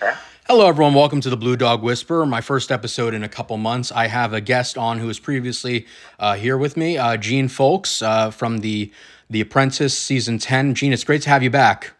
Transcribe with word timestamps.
Hello, 0.00 0.66
everyone. 0.66 0.94
Welcome 0.94 1.20
to 1.20 1.30
the 1.30 1.36
Blue 1.36 1.56
Dog 1.56 1.82
Whisperer, 1.82 2.24
my 2.26 2.40
first 2.40 2.72
episode 2.72 3.14
in 3.14 3.22
a 3.22 3.28
couple 3.28 3.56
months. 3.56 3.92
I 3.92 4.06
have 4.06 4.32
a 4.32 4.40
guest 4.40 4.78
on 4.78 4.98
who 4.98 5.06
was 5.06 5.18
previously 5.18 5.86
uh, 6.18 6.34
here 6.34 6.56
with 6.56 6.76
me, 6.76 6.96
uh, 6.96 7.16
Gene 7.16 7.48
Folkes 7.48 8.02
uh, 8.02 8.30
from 8.30 8.58
the 8.58 8.90
The 9.28 9.42
Apprentice 9.42 9.96
season 9.96 10.38
ten. 10.38 10.74
Gene, 10.74 10.92
it's 10.92 11.04
great 11.04 11.22
to 11.22 11.28
have 11.28 11.42
you 11.42 11.50
back. 11.50 11.92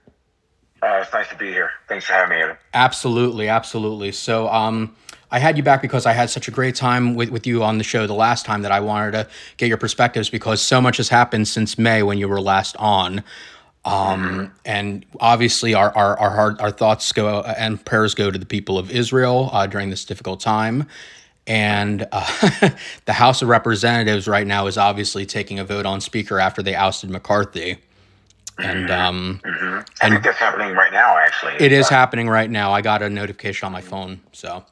Uh, 0.82 1.00
it's 1.02 1.12
nice 1.12 1.28
to 1.28 1.36
be 1.36 1.48
here. 1.48 1.70
Thanks 1.88 2.06
for 2.06 2.14
having 2.14 2.38
me. 2.38 2.42
Evan. 2.42 2.56
Absolutely, 2.72 3.48
absolutely. 3.48 4.12
So, 4.12 4.48
um, 4.48 4.96
I 5.30 5.38
had 5.38 5.56
you 5.56 5.62
back 5.62 5.80
because 5.80 6.06
I 6.06 6.12
had 6.12 6.28
such 6.28 6.48
a 6.48 6.50
great 6.50 6.74
time 6.74 7.14
with, 7.14 7.28
with 7.28 7.46
you 7.46 7.62
on 7.62 7.78
the 7.78 7.84
show 7.84 8.06
the 8.06 8.14
last 8.14 8.44
time 8.44 8.62
that 8.62 8.72
I 8.72 8.80
wanted 8.80 9.12
to 9.12 9.28
get 9.58 9.68
your 9.68 9.76
perspectives 9.76 10.28
because 10.28 10.60
so 10.60 10.80
much 10.80 10.96
has 10.96 11.10
happened 11.10 11.46
since 11.46 11.78
May 11.78 12.02
when 12.02 12.18
you 12.18 12.28
were 12.28 12.40
last 12.40 12.76
on. 12.78 13.22
Um, 13.84 14.52
and 14.64 15.06
obviously, 15.20 15.74
our 15.74 15.94
our 15.96 16.18
our 16.18 16.30
heart, 16.30 16.60
our 16.60 16.70
thoughts 16.70 17.10
go 17.12 17.40
and 17.42 17.82
prayers 17.84 18.14
go 18.14 18.30
to 18.30 18.38
the 18.38 18.46
people 18.46 18.78
of 18.78 18.90
Israel 18.90 19.48
uh, 19.52 19.66
during 19.66 19.90
this 19.90 20.04
difficult 20.04 20.40
time. 20.40 20.86
And 21.46 22.06
uh, 22.12 22.70
the 23.06 23.12
House 23.14 23.40
of 23.42 23.48
Representatives 23.48 24.28
right 24.28 24.46
now 24.46 24.66
is 24.66 24.76
obviously 24.78 25.24
taking 25.26 25.58
a 25.58 25.64
vote 25.64 25.86
on 25.86 26.00
Speaker 26.00 26.38
after 26.38 26.62
they 26.62 26.74
ousted 26.74 27.10
McCarthy. 27.10 27.78
And 28.58 28.90
um, 28.90 29.40
I 30.02 30.10
think 30.10 30.22
that's 30.22 30.36
happening 30.36 30.74
right 30.74 30.92
now, 30.92 31.16
actually. 31.16 31.54
it 31.58 31.72
is 31.72 31.86
Uh, 31.86 31.90
happening 31.94 32.28
right 32.28 32.50
now. 32.50 32.72
I 32.72 32.82
got 32.82 33.00
a 33.02 33.08
notification 33.08 33.64
on 33.66 33.72
my 33.72 33.80
phone. 33.80 34.20
So, 34.32 34.64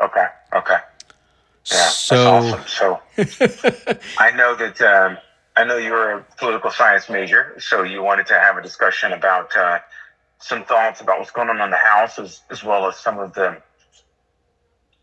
Okay. 0.00 0.26
Okay. 0.54 0.76
Yeah. 1.70 1.88
so 1.88 2.34
awesome. 2.36 2.62
So 2.68 3.00
I 4.18 4.30
know 4.36 4.54
that 4.54 4.80
um, 4.80 5.18
I 5.56 5.64
know 5.64 5.76
you're 5.76 6.18
a 6.18 6.26
political 6.38 6.70
science 6.70 7.10
major, 7.10 7.54
so 7.58 7.82
you 7.82 8.02
wanted 8.02 8.26
to 8.28 8.34
have 8.34 8.56
a 8.56 8.62
discussion 8.62 9.12
about 9.12 9.54
uh, 9.56 9.80
some 10.38 10.64
thoughts 10.64 11.00
about 11.00 11.18
what's 11.18 11.30
going 11.30 11.48
on 11.48 11.60
in 11.60 11.70
the 11.70 11.76
House, 11.76 12.18
as, 12.18 12.40
as 12.50 12.64
well 12.64 12.86
as 12.86 12.96
some 12.96 13.18
of 13.18 13.34
the 13.34 13.60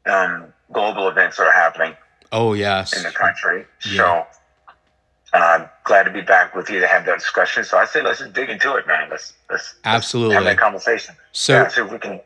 um, 0.05 0.54
global 0.71 1.07
events 1.07 1.37
that 1.37 1.48
are 1.48 1.51
happening 1.51 1.96
oh 2.32 2.54
yes, 2.54 2.96
in 2.96 3.04
the 3.04 3.12
country. 3.12 3.65
Yeah. 3.85 4.26
So 5.32 5.37
uh, 5.37 5.68
glad 5.84 6.04
to 6.04 6.12
be 6.12 6.21
back 6.21 6.55
with 6.55 6.70
you 6.70 6.79
to 6.79 6.87
have 6.87 7.05
that 7.05 7.20
discussion. 7.20 7.63
So 7.63 7.77
I 7.77 7.85
say 7.85 8.02
let's 8.02 8.20
just 8.20 8.34
dig 8.34 8.49
into 8.49 8.76
it, 8.76 8.87
man. 8.87 9.09
Let's 9.09 9.34
let's, 9.49 9.76
let's 9.76 9.79
Absolutely. 9.85 10.35
have 10.35 10.43
that 10.46 10.57
conversation. 10.57 11.15
So- 11.31 11.54
yeah, 11.54 11.84
if 11.84 11.91
we 11.91 11.99
can 11.99 12.21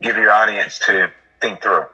give 0.00 0.16
your 0.16 0.32
audience 0.32 0.78
to 0.80 1.10
think 1.40 1.62
through. 1.62 1.84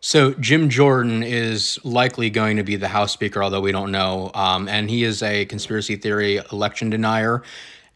So 0.00 0.32
Jim 0.34 0.68
Jordan 0.68 1.22
is 1.22 1.78
likely 1.84 2.30
going 2.30 2.56
to 2.56 2.62
be 2.62 2.76
the 2.76 2.88
House 2.88 3.12
Speaker, 3.12 3.42
although 3.42 3.60
we 3.60 3.72
don't 3.72 3.90
know. 3.90 4.30
Um, 4.34 4.68
and 4.68 4.88
he 4.88 5.02
is 5.04 5.22
a 5.22 5.44
conspiracy 5.46 5.96
theory 5.96 6.40
election 6.52 6.88
denier. 6.90 7.42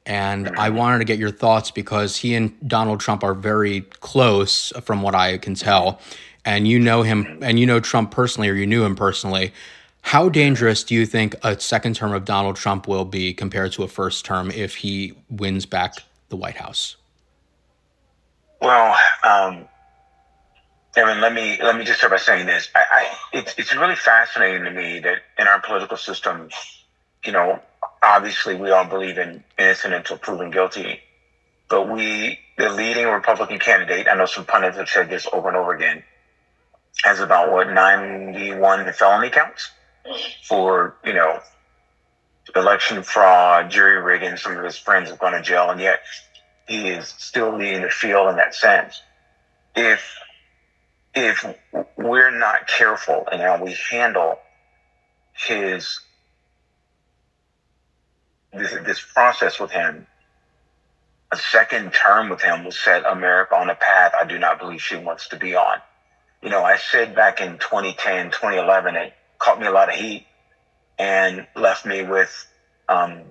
And 0.05 0.48
I 0.58 0.70
wanted 0.70 0.98
to 0.98 1.05
get 1.05 1.19
your 1.19 1.30
thoughts 1.30 1.70
because 1.70 2.17
he 2.17 2.34
and 2.34 2.53
Donald 2.69 2.98
Trump 2.98 3.23
are 3.23 3.34
very 3.34 3.83
close, 4.00 4.73
from 4.83 5.03
what 5.03 5.14
I 5.14 5.39
can 5.39 5.55
tell. 5.55 6.00
And 6.45 6.67
you 6.67 6.80
know 6.80 7.03
him, 7.03 7.39
and 7.41 7.61
you 7.61 7.67
know 7.67 7.78
Trump 7.78 8.11
personally, 8.11 8.48
or 8.48 8.55
you 8.55 8.67
knew 8.67 8.84
him 8.84 8.97
personally. 8.97 9.53
How 10.00 10.28
dangerous 10.28 10.83
do 10.83 10.97
you 10.97 11.06
think 11.06 11.36
a 11.45 11.58
second 11.61 11.95
term 11.95 12.12
of 12.12 12.25
Donald 12.25 12.56
Trump 12.56 12.89
will 12.89 13.05
be 13.05 13.33
compared 13.33 13.70
to 13.73 13.84
a 13.84 13.89
first 13.89 14.25
term 14.25 14.50
if 14.50 14.75
he 14.75 15.14
wins 15.30 15.67
back 15.67 15.95
the 16.30 16.36
White 16.36 16.56
House? 16.56 16.97
Well, 18.61 18.97
um, 19.23 19.69
Evan, 20.94 21.22
let 21.22 21.32
me 21.32 21.58
let 21.62 21.76
me 21.76 21.84
just 21.84 21.98
start 21.98 22.10
by 22.10 22.18
saying 22.18 22.46
this. 22.46 22.68
I, 22.74 22.84
I 22.92 23.16
it's 23.32 23.54
it's 23.56 23.74
really 23.74 23.96
fascinating 23.96 24.64
to 24.64 24.70
me 24.70 25.00
that 25.00 25.18
in 25.38 25.46
our 25.46 25.58
political 25.60 25.96
system, 25.96 26.50
you 27.24 27.32
know, 27.32 27.60
obviously 28.02 28.56
we 28.56 28.70
all 28.70 28.84
believe 28.84 29.16
in 29.16 29.42
innocent 29.58 29.94
until 29.94 30.18
proven 30.18 30.50
guilty, 30.50 31.00
but 31.70 31.88
we 31.88 32.38
the 32.58 32.68
leading 32.68 33.06
Republican 33.06 33.58
candidate, 33.58 34.06
I 34.06 34.14
know 34.14 34.26
some 34.26 34.44
pundits 34.44 34.76
have 34.76 34.88
said 34.88 35.08
this 35.08 35.26
over 35.32 35.48
and 35.48 35.56
over 35.56 35.72
again, 35.72 36.02
has 37.04 37.20
about 37.20 37.50
what 37.50 37.70
ninety 37.70 38.54
one 38.54 38.92
felony 38.92 39.30
counts 39.30 39.70
for 40.46 40.96
you 41.04 41.14
know 41.14 41.40
election 42.55 43.02
fraud, 43.02 43.70
jury 43.70 43.98
rigging. 44.02 44.36
Some 44.36 44.58
of 44.58 44.64
his 44.64 44.77
friends 44.77 45.08
have 45.08 45.18
gone 45.18 45.33
to 45.33 45.40
jail, 45.40 45.70
and 45.70 45.80
yet 45.80 46.00
he 46.67 46.88
is 46.90 47.08
still 47.08 47.56
leading 47.56 47.80
the 47.80 47.88
field 47.88 48.28
in 48.28 48.36
that 48.36 48.55
sense. 48.55 49.00
If 49.74 50.18
if 51.14 51.45
we're 51.96 52.30
not 52.30 52.67
careful 52.67 53.27
in 53.30 53.40
how 53.40 53.62
we 53.62 53.77
handle 53.90 54.39
his 55.33 56.00
this, 58.52 58.73
this 58.84 59.00
process 59.00 59.58
with 59.58 59.70
him, 59.70 60.06
a 61.33 61.36
second 61.36 61.92
term 61.92 62.28
with 62.28 62.42
him 62.42 62.64
will 62.64 62.73
set 62.73 63.06
America 63.06 63.56
on 63.56 63.70
a 63.70 63.74
path 63.74 64.12
I 64.18 64.24
do 64.24 64.39
not 64.39 64.58
believe 64.58 64.83
she 64.83 64.96
wants 64.96 65.28
to 65.28 65.36
be 65.36 65.55
on. 65.55 65.78
You 66.42 66.50
know, 66.50 66.62
I 66.62 66.77
said 66.77 67.14
back 67.14 67.40
in 67.40 67.58
2010, 67.58 68.27
2011, 68.27 68.96
it 68.96 69.14
caught 69.39 69.58
me 69.58 69.67
a 69.67 69.70
lot 69.70 69.89
of 69.89 69.94
heat 69.94 70.27
and 70.98 71.46
left 71.56 71.86
me 71.86 72.02
with 72.02 72.46
um, 72.89 73.23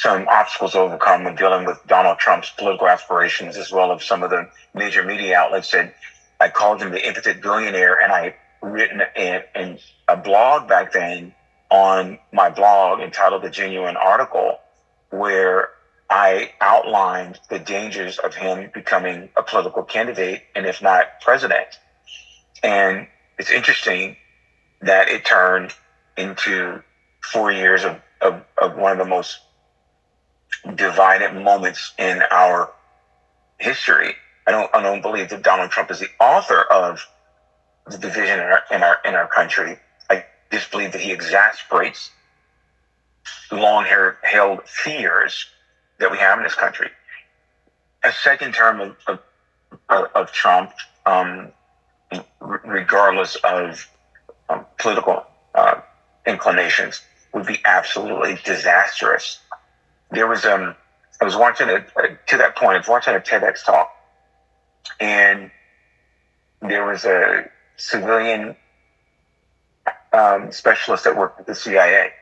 some 0.00 0.28
obstacles 0.28 0.72
to 0.72 0.78
overcome 0.78 1.24
when 1.24 1.34
dealing 1.34 1.66
with 1.66 1.78
Donald 1.86 2.18
Trump's 2.18 2.50
political 2.50 2.88
aspirations, 2.88 3.56
as 3.56 3.72
well 3.72 3.92
as 3.92 4.04
some 4.04 4.22
of 4.22 4.30
the 4.30 4.48
major 4.74 5.02
media 5.02 5.36
outlets 5.36 5.70
said 5.70 5.94
I 6.40 6.48
called 6.48 6.80
him 6.80 6.92
the 6.92 7.06
impotent 7.06 7.42
billionaire, 7.42 8.00
and 8.00 8.12
I 8.12 8.36
written 8.62 9.02
in, 9.16 9.42
in 9.54 9.78
a 10.06 10.16
blog 10.16 10.68
back 10.68 10.92
then 10.92 11.34
on 11.70 12.18
my 12.32 12.48
blog 12.48 13.00
entitled 13.00 13.42
"The 13.42 13.50
Genuine 13.50 13.96
Article," 13.96 14.58
where 15.10 15.70
I 16.08 16.52
outlined 16.60 17.40
the 17.50 17.58
dangers 17.58 18.18
of 18.18 18.34
him 18.34 18.70
becoming 18.72 19.30
a 19.36 19.42
political 19.42 19.82
candidate, 19.82 20.42
and 20.54 20.64
if 20.64 20.80
not 20.80 21.20
president. 21.20 21.68
And 22.62 23.08
it's 23.38 23.50
interesting 23.50 24.16
that 24.80 25.08
it 25.08 25.24
turned 25.24 25.74
into 26.16 26.82
four 27.20 27.50
years 27.50 27.84
of, 27.84 28.00
of, 28.20 28.42
of 28.56 28.76
one 28.76 28.92
of 28.92 28.98
the 28.98 29.04
most 29.04 29.40
divided 30.74 31.34
moments 31.34 31.92
in 31.98 32.22
our 32.30 32.72
history. 33.58 34.14
I 34.46 34.50
don't, 34.50 34.74
I 34.74 34.82
don't 34.82 35.02
believe 35.02 35.28
that 35.30 35.42
Donald 35.42 35.70
Trump 35.70 35.90
is 35.90 36.00
the 36.00 36.08
author 36.20 36.60
of 36.62 37.06
the 37.86 37.98
division 37.98 38.38
in 38.38 38.46
our, 38.46 38.62
in 38.70 38.82
our, 38.82 38.98
in 39.04 39.14
our 39.14 39.28
country. 39.28 39.78
I 40.08 40.24
just 40.50 40.70
believe 40.70 40.92
that 40.92 41.00
he 41.00 41.12
exasperates 41.12 42.10
long 43.50 43.84
held 44.22 44.66
fears 44.68 45.46
that 45.98 46.10
we 46.10 46.18
have 46.18 46.38
in 46.38 46.44
this 46.44 46.54
country. 46.54 46.90
A 48.04 48.12
second 48.12 48.54
term 48.54 48.80
of, 48.80 48.96
of, 49.88 50.10
of, 50.14 50.32
Trump, 50.32 50.72
um, 51.04 51.52
regardless 52.40 53.36
of 53.36 53.88
um, 54.48 54.64
political 54.78 55.24
uh, 55.54 55.80
inclinations, 56.26 57.02
would 57.34 57.46
be 57.46 57.60
absolutely 57.64 58.38
disastrous 58.44 59.40
there 60.10 60.26
was 60.26 60.44
um 60.44 60.74
I 61.20 61.24
was 61.24 61.36
watching 61.36 61.68
it 61.68 61.88
to 62.28 62.36
that 62.36 62.56
point. 62.56 62.74
I 62.74 62.78
was 62.78 62.88
watching 62.88 63.14
a 63.14 63.20
TEDx 63.20 63.64
talk, 63.64 63.90
and 65.00 65.50
there 66.62 66.86
was 66.86 67.04
a 67.04 67.50
civilian 67.76 68.56
um, 70.12 70.52
specialist 70.52 71.04
that 71.04 71.16
worked 71.16 71.38
with 71.38 71.46
the 71.46 71.54
CIA, 71.54 72.12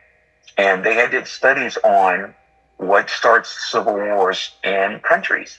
and 0.57 0.85
they 0.85 0.95
had 0.95 1.11
did 1.11 1.27
studies 1.27 1.77
on 1.85 2.35
what 2.79 3.11
starts 3.11 3.71
civil 3.71 3.95
wars 3.95 4.53
in 4.65 5.01
countries 5.01 5.59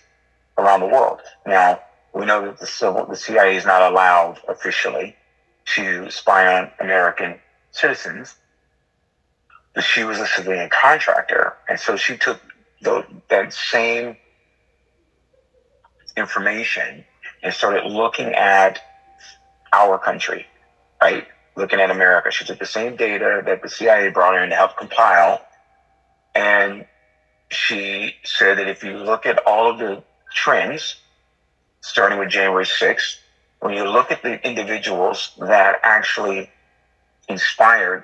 around 0.58 0.80
the 0.80 0.88
world. 0.88 1.22
Now 1.46 1.82
we 2.14 2.26
know 2.26 2.46
that 2.46 2.59
the 2.59 2.68
civil 2.68 3.06
the 3.06 3.16
CIA 3.16 3.56
is 3.56 3.66
not 3.66 3.84
allowed 3.84 4.40
officially 4.48 5.16
to 5.76 6.09
spy 6.09 6.58
on 6.58 6.72
American 6.80 7.40
citizens 7.72 8.36
she 9.81 10.03
was 10.03 10.19
a 10.19 10.28
civilian 10.28 10.69
contractor. 10.69 11.53
And 11.67 11.79
so 11.79 11.95
she 11.95 12.17
took 12.17 12.39
the, 12.81 13.05
that 13.29 13.53
same 13.53 14.17
information 16.16 17.05
and 17.43 17.53
started 17.53 17.85
looking 17.85 18.34
at 18.34 18.79
our 19.72 19.97
country, 19.97 20.46
right? 21.02 21.28
Looking 21.55 21.79
at 21.79 21.91
America. 21.91 22.31
She 22.31 22.46
took 22.46 22.59
the 22.59 22.66
same 22.66 22.96
data 22.96 23.41
that 23.46 23.61
the 23.61 23.69
CIA 23.69 24.09
brought 24.09 24.41
in 24.41 24.49
to 24.49 24.55
help 24.55 24.78
compile. 24.78 25.46
And 26.34 26.85
she 27.49 28.16
said 28.23 28.58
that 28.58 28.67
if 28.67 28.84
you 28.84 28.97
look 28.97 29.25
at 29.25 29.40
all 29.46 29.70
of 29.70 29.79
the 29.79 30.03
trends, 30.34 30.96
starting 31.81 32.20
with 32.20 32.29
January 32.29 32.66
6th, 32.66 33.17
when 33.59 33.73
you 33.73 33.85
look 33.85 34.11
at 34.11 34.22
the 34.22 34.46
individuals 34.46 35.31
that 35.40 35.79
actually 35.84 36.49
inspired 37.28 38.03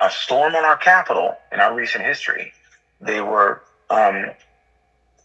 a 0.00 0.10
storm 0.10 0.54
on 0.56 0.64
our 0.64 0.76
capital 0.76 1.36
in 1.52 1.60
our 1.60 1.74
recent 1.74 2.04
history, 2.04 2.52
they 3.00 3.20
were 3.20 3.62
um, 3.90 4.26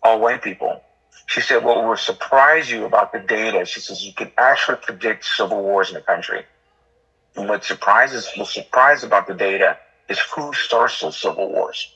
all 0.04 0.20
white 0.20 0.42
people. 0.44 0.84
She 1.28 1.42
said, 1.42 1.64
What 1.64 1.84
will 1.84 1.98
surprise 1.98 2.72
you 2.72 2.86
about 2.86 3.12
the 3.12 3.20
data? 3.20 3.66
She 3.66 3.80
says, 3.82 4.04
You 4.06 4.14
can 4.14 4.32
actually 4.38 4.78
predict 4.82 5.26
civil 5.26 5.62
wars 5.62 5.90
in 5.90 5.96
the 5.96 6.02
country. 6.02 6.46
And 7.36 7.50
what 7.50 7.64
surprises, 7.66 8.30
what's 8.36 8.54
surprised 8.54 9.04
about 9.06 9.28
the 9.28 9.36
data 9.36 9.78
is 10.10 10.20
who 10.36 10.54
starts 10.54 11.02
those 11.02 11.18
civil 11.18 11.50
wars. 11.52 11.88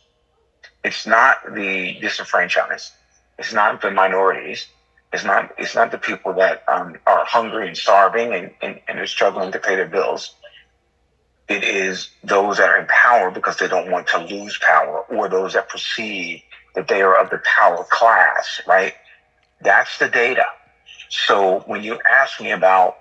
It's 0.84 1.06
not 1.08 1.38
the 1.54 1.98
disenfranchised, 2.02 2.92
it's 3.38 3.54
not 3.54 3.82
the 3.82 3.92
minorities, 3.92 4.68
It's 5.14 5.26
not 5.26 5.52
it's 5.58 5.76
not 5.76 5.92
the 5.92 6.00
people 6.00 6.36
that 6.36 6.64
um, 6.68 6.96
are 7.08 7.26
hungry 7.26 7.68
and 7.68 7.78
starving 7.78 8.34
and, 8.34 8.52
and, 8.62 8.80
and 8.88 9.00
are 9.00 9.08
struggling 9.08 9.52
to 9.54 9.60
pay 9.60 9.76
their 9.76 9.88
bills. 9.88 10.36
It 11.48 11.64
is 11.64 12.10
those 12.24 12.58
that 12.58 12.70
are 12.70 12.80
in 12.80 12.88
power 12.88 13.30
because 13.30 13.58
they 13.58 13.68
don't 13.68 13.92
want 13.92 14.08
to 14.08 14.20
lose 14.20 14.58
power, 14.60 15.00
or 15.10 15.28
those 15.28 15.54
that 15.54 15.70
perceive 15.70 16.42
that 16.76 16.88
they 16.88 17.02
are 17.02 17.20
of 17.20 17.30
the 17.30 17.42
power 17.44 17.86
class, 17.90 18.62
right? 18.66 18.94
That's 19.62 19.98
the 20.00 20.08
data. 20.08 20.46
So 21.10 21.60
when 21.66 21.84
you 21.84 22.00
ask 22.10 22.42
me 22.42 22.52
about 22.52 22.96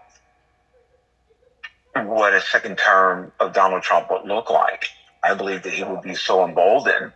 what 1.95 2.35
a 2.35 2.41
second 2.41 2.79
term 2.79 3.33
of 3.41 3.53
Donald 3.53 3.83
Trump 3.83 4.11
would 4.11 4.27
look 4.27 4.51
like, 4.51 4.87
I 5.23 5.35
believe 5.35 5.63
that 5.63 5.73
he 5.73 5.85
would 5.85 6.03
be 6.03 6.15
so 6.15 6.45
emboldened. 6.45 7.13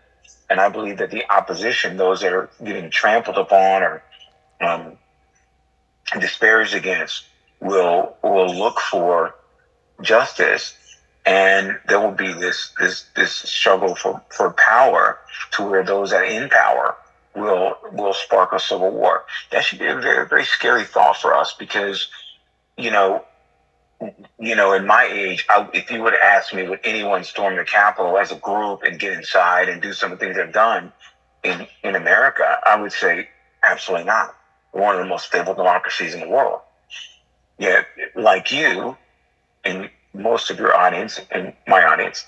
And 0.48 0.60
I 0.60 0.68
believe 0.68 0.98
that 0.98 1.10
the 1.10 1.24
opposition, 1.30 1.96
those 1.96 2.20
that 2.20 2.32
are 2.32 2.48
getting 2.62 2.90
trampled 2.90 3.36
upon 3.36 3.82
or 3.82 4.02
um, 4.60 4.98
disparaged 6.20 6.74
against, 6.74 7.24
will 7.60 8.16
will 8.22 8.54
look 8.54 8.78
for 8.78 9.34
justice, 10.02 10.74
and 11.26 11.78
there 11.88 12.00
will 12.00 12.12
be 12.12 12.32
this 12.32 12.72
this 12.78 13.06
this 13.16 13.32
struggle 13.32 13.94
for 13.94 14.22
for 14.30 14.52
power 14.52 15.18
to 15.52 15.68
where 15.68 15.84
those 15.84 16.10
that 16.10 16.22
are 16.22 16.24
in 16.24 16.48
power 16.48 16.96
will 17.34 17.76
will 17.92 18.14
spark 18.14 18.52
a 18.52 18.60
civil 18.60 18.90
war. 18.90 19.24
That 19.50 19.64
should 19.64 19.80
be 19.80 19.86
a 19.86 19.96
very 19.96 20.26
very 20.26 20.44
scary 20.44 20.84
thought 20.84 21.16
for 21.16 21.34
us 21.34 21.54
because 21.58 22.08
you 22.76 22.90
know 22.90 23.24
you 24.38 24.54
know, 24.54 24.74
in 24.74 24.86
my 24.86 25.08
age, 25.10 25.46
I, 25.48 25.68
if 25.72 25.90
you 25.90 26.02
would 26.02 26.14
asked 26.14 26.54
me, 26.54 26.68
would 26.68 26.80
anyone 26.84 27.24
storm 27.24 27.56
the 27.56 27.64
Capitol 27.64 28.18
as 28.18 28.30
a 28.30 28.36
group 28.36 28.82
and 28.82 28.98
get 28.98 29.14
inside 29.14 29.68
and 29.68 29.80
do 29.80 29.92
some 29.92 30.12
of 30.12 30.18
the 30.18 30.24
things 30.24 30.36
they've 30.36 30.52
done 30.52 30.92
in, 31.42 31.66
in 31.82 31.96
America, 31.96 32.58
I 32.66 32.80
would 32.80 32.92
say 32.92 33.28
absolutely 33.62 34.06
not. 34.06 34.36
One 34.72 34.94
of 34.94 35.00
the 35.00 35.08
most 35.08 35.26
stable 35.26 35.54
democracies 35.54 36.12
in 36.14 36.20
the 36.20 36.28
world. 36.28 36.60
Yet, 37.58 37.86
like 38.14 38.52
you 38.52 38.96
and 39.64 39.88
most 40.16 40.50
of 40.50 40.58
your 40.58 40.74
audience 40.76 41.20
and 41.30 41.52
my 41.66 41.84
audience, 41.84 42.24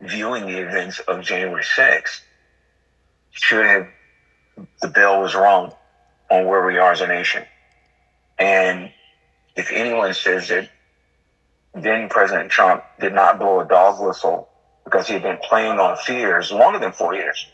viewing 0.00 0.46
the 0.46 0.58
events 0.58 1.00
of 1.00 1.22
January 1.22 1.62
6th, 1.62 2.20
should 3.30 3.66
have 3.66 3.88
the 4.80 4.88
bell 4.88 5.20
was 5.20 5.34
rung 5.34 5.72
on 6.30 6.46
where 6.46 6.64
we 6.64 6.78
are 6.78 6.92
as 6.92 7.00
a 7.00 7.06
nation. 7.06 7.44
And 8.38 8.92
if 9.56 9.70
anyone 9.72 10.14
says 10.14 10.48
that 10.48 10.68
then 11.74 12.08
President 12.08 12.50
Trump 12.50 12.84
did 13.00 13.12
not 13.12 13.38
blow 13.38 13.60
a 13.60 13.66
dog 13.66 14.00
whistle 14.00 14.48
because 14.84 15.08
he 15.08 15.14
had 15.14 15.22
been 15.22 15.38
playing 15.42 15.78
on 15.80 15.96
fears 15.96 16.52
longer 16.52 16.78
than 16.78 16.92
four 16.92 17.14
years. 17.14 17.46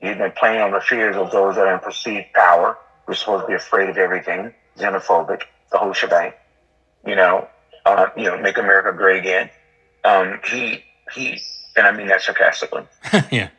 He 0.00 0.06
had 0.06 0.18
been 0.18 0.32
playing 0.32 0.60
on 0.60 0.70
the 0.70 0.80
fears 0.80 1.16
of 1.16 1.32
those 1.32 1.56
that 1.56 1.66
are 1.66 1.74
in 1.74 1.80
perceived 1.80 2.32
power. 2.34 2.78
We're 3.06 3.14
supposed 3.14 3.44
to 3.44 3.48
be 3.48 3.54
afraid 3.54 3.88
of 3.88 3.96
everything, 3.96 4.52
xenophobic, 4.78 5.42
the 5.72 5.78
whole 5.78 5.92
shebang. 5.92 6.32
You 7.06 7.16
know, 7.16 7.48
uh, 7.84 8.08
you 8.16 8.24
know, 8.24 8.38
make 8.38 8.58
America 8.58 8.96
great 8.96 9.20
again. 9.20 9.50
Um, 10.04 10.40
he 10.44 10.82
he, 11.14 11.40
and 11.76 11.86
I 11.86 11.92
mean 11.92 12.08
that 12.08 12.22
sarcastically. 12.22 12.86
yeah. 13.30 13.50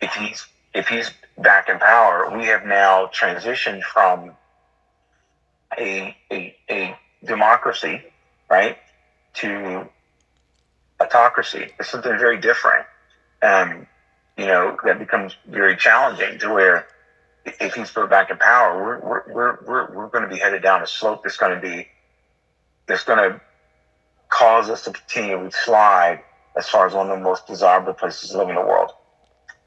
If 0.00 0.12
he's 0.14 0.46
if 0.74 0.88
he's 0.88 1.10
back 1.38 1.68
in 1.68 1.78
power, 1.78 2.36
we 2.36 2.46
have 2.46 2.64
now 2.64 3.06
transitioned 3.06 3.82
from 3.82 4.32
a, 5.78 6.16
a, 6.30 6.56
a 6.70 6.96
democracy, 7.24 8.02
right, 8.50 8.78
to 9.34 9.88
autocracy. 11.00 11.68
It's 11.78 11.90
something 11.90 12.18
very 12.18 12.38
different. 12.38 12.86
Um, 13.42 13.86
you 14.36 14.46
know, 14.46 14.76
that 14.84 14.98
becomes 14.98 15.36
very 15.46 15.76
challenging 15.76 16.38
to 16.40 16.52
where 16.52 16.86
if 17.44 17.74
he's 17.74 17.90
put 17.90 18.10
back 18.10 18.30
in 18.30 18.38
power, 18.38 18.82
we're, 18.82 19.00
we're, 19.00 19.32
we're, 19.32 19.58
we're, 19.66 19.94
we're 19.94 20.08
going 20.08 20.24
to 20.24 20.34
be 20.34 20.40
headed 20.40 20.62
down 20.62 20.82
a 20.82 20.86
slope 20.86 21.22
that's 21.22 21.36
going 21.36 21.54
to 21.54 21.60
be, 21.60 21.88
that's 22.86 23.04
going 23.04 23.18
to 23.18 23.40
cause 24.28 24.68
us 24.68 24.84
to 24.84 24.92
continue 24.92 25.36
to 25.48 25.56
slide 25.56 26.22
as 26.56 26.68
far 26.68 26.86
as 26.86 26.94
one 26.94 27.10
of 27.10 27.18
the 27.18 27.24
most 27.24 27.46
desirable 27.46 27.92
places 27.94 28.30
to 28.30 28.38
live 28.38 28.48
in 28.48 28.54
the 28.54 28.60
world 28.60 28.92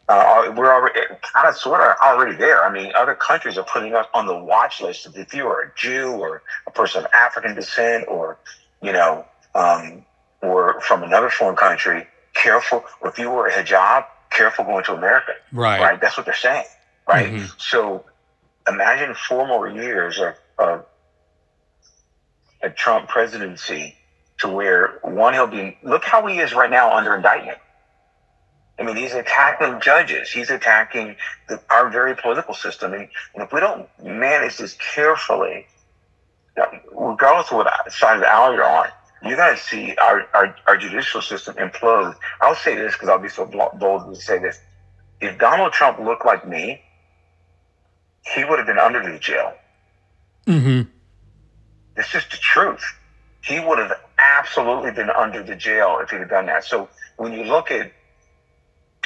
uh, 0.10 0.52
we're 0.58 0.74
already 0.74 1.00
kind 1.22 1.48
of 1.48 1.56
sort 1.56 1.82
of 1.82 1.96
already 2.04 2.36
there. 2.36 2.66
I 2.66 2.74
mean, 2.74 2.92
other 2.96 3.14
countries 3.14 3.60
are 3.60 3.64
putting 3.64 3.94
us 3.94 4.08
on 4.16 4.26
the 4.26 4.36
watch 4.36 4.82
list. 4.82 5.08
If 5.16 5.36
you 5.36 5.46
are 5.46 5.62
a 5.62 5.72
Jew 5.76 6.10
or 6.10 6.42
a 6.66 6.72
person 6.72 7.06
of 7.06 7.12
African 7.14 7.54
descent, 7.54 8.06
or 8.08 8.40
you 8.82 8.92
know, 8.92 9.24
um, 9.54 10.04
or 10.42 10.82
from 10.82 11.04
another 11.04 11.30
foreign 11.30 11.56
country, 11.56 12.08
careful. 12.34 12.84
Or 13.02 13.12
if 13.12 13.20
you 13.20 13.30
wear 13.30 13.46
a 13.46 13.52
hijab, 13.52 14.06
careful 14.32 14.66
going 14.66 14.84
to 14.86 14.96
America. 14.96 15.34
Right. 15.52 15.80
Right. 15.80 16.02
That's 16.02 16.18
what 16.18 16.26
they're 16.26 16.36
saying. 16.36 16.66
Right. 17.08 17.32
Mm-hmm. 17.32 17.46
So 17.60 18.04
imagine 18.68 19.14
four 19.14 19.48
more 19.48 19.70
years 19.70 20.20
of, 20.20 20.34
of 20.58 20.86
a 22.62 22.70
Trump 22.70 23.10
presidency 23.10 23.96
to 24.40 24.50
where 24.50 25.00
one 25.04 25.34
he'll 25.34 25.48
be. 25.48 25.78
Look 25.84 26.04
how 26.04 26.26
he 26.28 26.40
is 26.40 26.54
right 26.54 26.70
now 26.70 26.96
under 26.96 27.16
indictment 27.16 27.58
I 28.80 28.84
mean, 28.84 28.96
he's 28.96 29.14
attacking 29.14 29.82
judges. 29.82 30.32
He's 30.32 30.50
attacking 30.50 31.18
the, 31.50 31.62
our 31.70 31.90
very 31.90 32.16
political 32.16 32.54
system. 32.54 32.94
And, 32.94 33.10
and, 33.34 33.44
if 33.44 33.52
we 33.52 33.60
don't 33.60 33.88
manage 34.02 34.58
this 34.58 34.78
carefully, 34.94 35.68
regardless 36.92 37.52
of 37.52 37.58
what 37.58 37.92
side 37.92 38.16
of 38.16 38.22
the 38.22 38.28
aisle 38.28 38.54
you're 38.54 38.64
on, 38.64 38.88
you're 39.22 39.36
going 39.36 39.56
to 39.56 39.62
see 39.62 39.96
our, 40.02 40.26
our, 40.34 40.56
our, 40.66 40.78
judicial 40.78 41.22
system 41.22 41.56
implode. 41.56 42.16
I'll 42.40 42.56
say 42.56 42.76
this 42.76 42.94
because 42.94 43.10
I'll 43.10 43.20
be 43.20 43.28
so 43.28 43.46
bold 43.46 44.14
to 44.14 44.22
say 44.22 44.40
this. 44.40 44.62
If 45.20 45.38
Donald 45.38 45.74
Trump 45.74 46.00
looked 46.00 46.26
like 46.26 46.48
me, 46.48 46.82
he 48.34 48.46
would 48.46 48.60
have 48.60 48.68
been 48.68 48.80
under 48.80 49.04
the 49.04 49.20
jail. 49.20 49.56
Mm-hmm. 50.48 50.90
It's 52.00 52.10
just 52.10 52.32
the 52.32 52.38
truth. 52.38 52.84
He 53.42 53.60
would 53.60 53.78
have 53.78 53.94
absolutely 54.18 54.92
been 54.92 55.10
under 55.10 55.44
the 55.44 55.56
jail 55.56 56.00
if 56.02 56.10
he'd 56.10 56.20
have 56.20 56.30
done 56.30 56.48
that. 56.48 56.64
So 56.64 56.90
when 57.18 57.34
you 57.34 57.44
look 57.44 57.72
at 57.72 57.92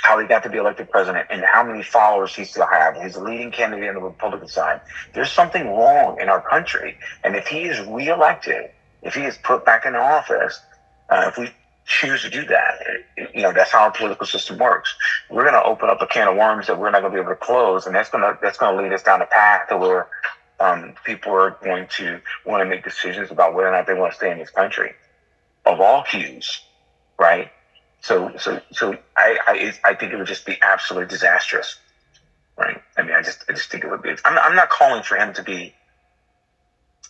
how 0.03 0.19
he 0.19 0.27
got 0.27 0.43
to 0.43 0.49
be 0.49 0.57
elected 0.57 0.89
president 0.91 1.27
and 1.29 1.43
how 1.45 1.63
many 1.63 1.81
followers 1.81 2.35
he 2.35 2.43
still 2.43 2.67
has. 2.67 3.01
He's 3.01 3.13
the 3.13 3.21
leading 3.21 3.51
candidate 3.51 3.87
on 3.87 3.95
the 3.95 4.01
Republican 4.01 4.49
side. 4.49 4.81
There's 5.13 5.31
something 5.31 5.65
wrong 5.65 6.19
in 6.19 6.27
our 6.27 6.41
country. 6.41 6.97
And 7.23 7.37
if 7.37 7.47
he 7.47 7.63
is 7.63 7.79
reelected, 7.87 8.69
if 9.01 9.15
he 9.15 9.21
is 9.21 9.37
put 9.37 9.65
back 9.65 9.85
in 9.85 9.95
office, 9.95 10.59
uh, 11.09 11.25
if 11.29 11.37
we 11.37 11.51
choose 11.85 12.21
to 12.23 12.29
do 12.29 12.45
that, 12.47 12.83
you 13.33 13.43
know, 13.43 13.53
that's 13.53 13.71
how 13.71 13.83
our 13.83 13.91
political 13.91 14.25
system 14.25 14.57
works. 14.57 14.93
We're 15.29 15.43
going 15.43 15.53
to 15.53 15.63
open 15.63 15.89
up 15.89 16.01
a 16.01 16.07
can 16.07 16.27
of 16.27 16.35
worms 16.35 16.67
that 16.67 16.77
we're 16.77 16.91
not 16.91 16.99
going 16.99 17.13
to 17.13 17.17
be 17.17 17.21
able 17.21 17.31
to 17.31 17.39
close. 17.39 17.85
And 17.85 17.95
that's 17.95 18.09
going 18.09 18.23
to, 18.23 18.37
that's 18.41 18.57
going 18.57 18.75
to 18.75 18.83
lead 18.83 18.91
us 18.91 19.03
down 19.03 19.21
a 19.21 19.25
path 19.25 19.69
to 19.69 19.77
where 19.77 20.07
um, 20.59 20.93
people 21.05 21.33
are 21.33 21.57
going 21.63 21.87
to 21.97 22.21
want 22.45 22.61
to 22.61 22.65
make 22.69 22.83
decisions 22.83 23.31
about 23.31 23.53
whether 23.53 23.67
or 23.67 23.71
not 23.71 23.87
they 23.87 23.93
want 23.93 24.11
to 24.11 24.17
stay 24.17 24.31
in 24.31 24.37
this 24.37 24.49
country 24.49 24.93
of 25.65 25.79
all 25.79 26.03
hues, 26.03 26.61
right? 27.19 27.49
So, 28.01 28.31
so, 28.37 28.59
so 28.71 28.97
I, 29.15 29.37
I, 29.47 29.73
I 29.91 29.93
think 29.95 30.11
it 30.11 30.17
would 30.17 30.27
just 30.27 30.45
be 30.45 30.57
absolutely 30.61 31.09
disastrous, 31.09 31.77
right? 32.57 32.81
I 32.97 33.03
mean, 33.03 33.13
I 33.15 33.21
just, 33.21 33.45
I 33.49 33.53
just 33.53 33.69
think 33.69 33.83
it 33.83 33.89
would 33.89 34.01
be. 34.01 34.09
I'm, 34.25 34.37
I'm 34.37 34.55
not 34.55 34.69
calling 34.69 35.03
for 35.03 35.15
him 35.15 35.33
to 35.33 35.43
be, 35.43 35.73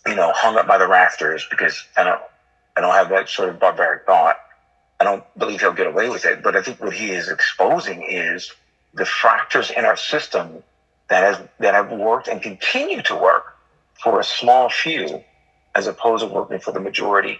you 0.06 0.14
know, 0.14 0.32
hung 0.34 0.56
up 0.56 0.66
by 0.66 0.78
the 0.78 0.86
rafters 0.86 1.46
because 1.50 1.84
I 1.96 2.04
don't, 2.04 2.20
I 2.76 2.80
don't 2.80 2.94
have 2.94 3.08
that 3.10 3.28
sort 3.28 3.48
of 3.48 3.58
barbaric 3.58 4.06
thought. 4.06 4.36
I 5.00 5.04
don't 5.04 5.24
believe 5.36 5.60
he'll 5.60 5.72
get 5.72 5.86
away 5.86 6.08
with 6.08 6.24
it. 6.24 6.42
But 6.42 6.56
I 6.56 6.62
think 6.62 6.80
what 6.80 6.94
he 6.94 7.10
is 7.10 7.28
exposing 7.28 8.02
is 8.02 8.52
the 8.94 9.04
fractures 9.04 9.70
in 9.70 9.84
our 9.84 9.96
system 9.96 10.62
that 11.08 11.22
has 11.22 11.48
that 11.60 11.74
have 11.74 11.90
worked 11.92 12.28
and 12.28 12.40
continue 12.42 13.02
to 13.02 13.14
work 13.14 13.56
for 14.02 14.20
a 14.20 14.24
small 14.24 14.68
few, 14.68 15.22
as 15.74 15.86
opposed 15.86 16.22
to 16.22 16.32
working 16.32 16.58
for 16.58 16.72
the 16.72 16.80
majority, 16.80 17.38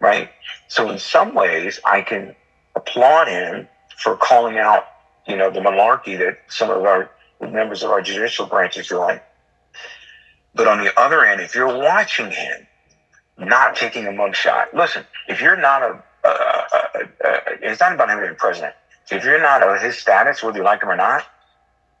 right? 0.00 0.30
So 0.68 0.90
in 0.90 0.98
some 0.98 1.34
ways, 1.34 1.80
I 1.84 2.02
can 2.02 2.34
applaud 2.74 3.28
him 3.28 3.68
for 3.98 4.16
calling 4.16 4.58
out, 4.58 4.86
you 5.26 5.36
know, 5.36 5.50
the 5.50 5.60
malarkey 5.60 6.18
that 6.18 6.38
some 6.48 6.70
of 6.70 6.84
our 6.84 7.10
members 7.40 7.82
of 7.82 7.90
our 7.90 8.02
judicial 8.02 8.46
branch 8.46 8.76
is 8.76 8.88
doing. 8.88 9.20
But 10.54 10.68
on 10.68 10.82
the 10.82 10.98
other 10.98 11.24
end, 11.24 11.40
if 11.40 11.54
you're 11.54 11.78
watching 11.78 12.30
him 12.30 12.66
not 13.38 13.76
taking 13.76 14.06
a 14.06 14.10
mugshot, 14.10 14.72
listen, 14.72 15.04
if 15.28 15.40
you're 15.40 15.56
not 15.56 15.82
a, 15.82 16.02
it's 17.62 17.80
not 17.80 17.92
about 17.92 18.10
him 18.10 18.20
being 18.20 18.34
president. 18.36 18.74
If 19.10 19.24
you're 19.24 19.40
not 19.40 19.62
of 19.62 19.80
his 19.80 19.98
status, 19.98 20.42
whether 20.42 20.58
you 20.58 20.64
like 20.64 20.82
him 20.82 20.90
or 20.90 20.96
not, 20.96 21.24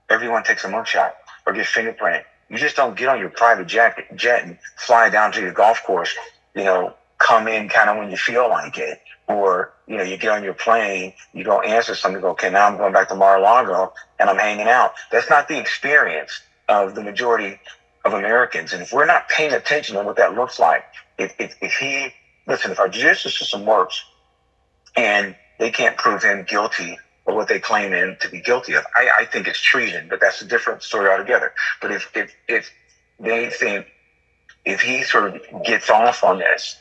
everyone 0.08 0.42
takes 0.42 0.64
a 0.64 0.68
mugshot 0.68 1.12
or 1.46 1.52
gets 1.52 1.70
fingerprinted. 1.70 2.24
You 2.48 2.58
just 2.58 2.76
don't 2.76 2.96
get 2.96 3.08
on 3.08 3.18
your 3.18 3.30
private 3.30 3.66
jet, 3.66 3.96
jet 4.16 4.44
and 4.44 4.58
fly 4.76 5.10
down 5.10 5.32
to 5.32 5.40
your 5.40 5.52
golf 5.52 5.82
course, 5.84 6.14
you 6.54 6.64
know, 6.64 6.94
come 7.18 7.48
in 7.48 7.68
kind 7.68 7.90
of 7.90 7.96
when 7.96 8.10
you 8.10 8.16
feel 8.16 8.48
like 8.48 8.78
it 8.78 9.00
or 9.26 9.72
you 9.86 9.96
know, 9.96 10.02
you 10.02 10.16
get 10.16 10.30
on 10.30 10.42
your 10.42 10.54
plane, 10.54 11.12
you 11.32 11.44
go 11.44 11.60
answer 11.60 11.94
something, 11.94 12.20
go, 12.20 12.30
okay, 12.30 12.50
now 12.50 12.66
I'm 12.66 12.76
going 12.76 12.92
back 12.92 13.08
to 13.08 13.14
Mar-a-Lago 13.14 13.92
and 14.18 14.28
I'm 14.28 14.38
hanging 14.38 14.66
out. 14.66 14.94
That's 15.12 15.30
not 15.30 15.48
the 15.48 15.58
experience 15.58 16.42
of 16.68 16.94
the 16.94 17.02
majority 17.02 17.58
of 18.04 18.12
Americans. 18.12 18.72
And 18.72 18.82
if 18.82 18.92
we're 18.92 19.06
not 19.06 19.28
paying 19.28 19.52
attention 19.52 19.96
to 19.96 20.02
what 20.02 20.16
that 20.16 20.34
looks 20.34 20.58
like, 20.58 20.84
if, 21.18 21.34
if, 21.38 21.56
if 21.60 21.74
he, 21.74 22.12
listen, 22.46 22.72
if 22.72 22.80
our 22.80 22.88
judicial 22.88 23.30
system 23.30 23.64
works 23.64 24.04
and 24.96 25.36
they 25.58 25.70
can't 25.70 25.96
prove 25.96 26.22
him 26.22 26.44
guilty 26.48 26.98
or 27.26 27.34
what 27.34 27.48
they 27.48 27.58
claim 27.58 27.92
him 27.92 28.16
to 28.20 28.28
be 28.28 28.40
guilty 28.40 28.74
of. 28.74 28.84
I, 28.96 29.10
I 29.20 29.24
think 29.26 29.46
it's 29.48 29.60
treason, 29.60 30.06
but 30.08 30.20
that's 30.20 30.40
a 30.40 30.44
different 30.46 30.82
story 30.82 31.10
altogether. 31.10 31.52
But 31.82 31.92
if 31.92 32.10
if 32.14 32.32
if 32.48 32.70
they 33.20 33.50
think 33.50 33.86
if 34.64 34.80
he 34.80 35.02
sort 35.02 35.34
of 35.34 35.64
gets 35.64 35.90
off 35.90 36.24
on 36.24 36.38
this, 36.38 36.76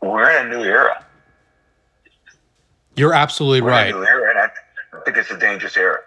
we're 0.00 0.30
in 0.30 0.46
a 0.46 0.50
new 0.50 0.62
era. 0.62 1.04
You're 2.96 3.14
absolutely 3.14 3.62
We're 3.62 3.70
right. 3.70 3.88
in 3.88 3.96
a 3.96 3.98
new 3.98 4.04
era, 4.04 4.30
and 4.30 4.38
I 4.38 5.04
think 5.04 5.16
it's 5.16 5.30
a 5.30 5.38
dangerous 5.38 5.76
era. 5.76 6.00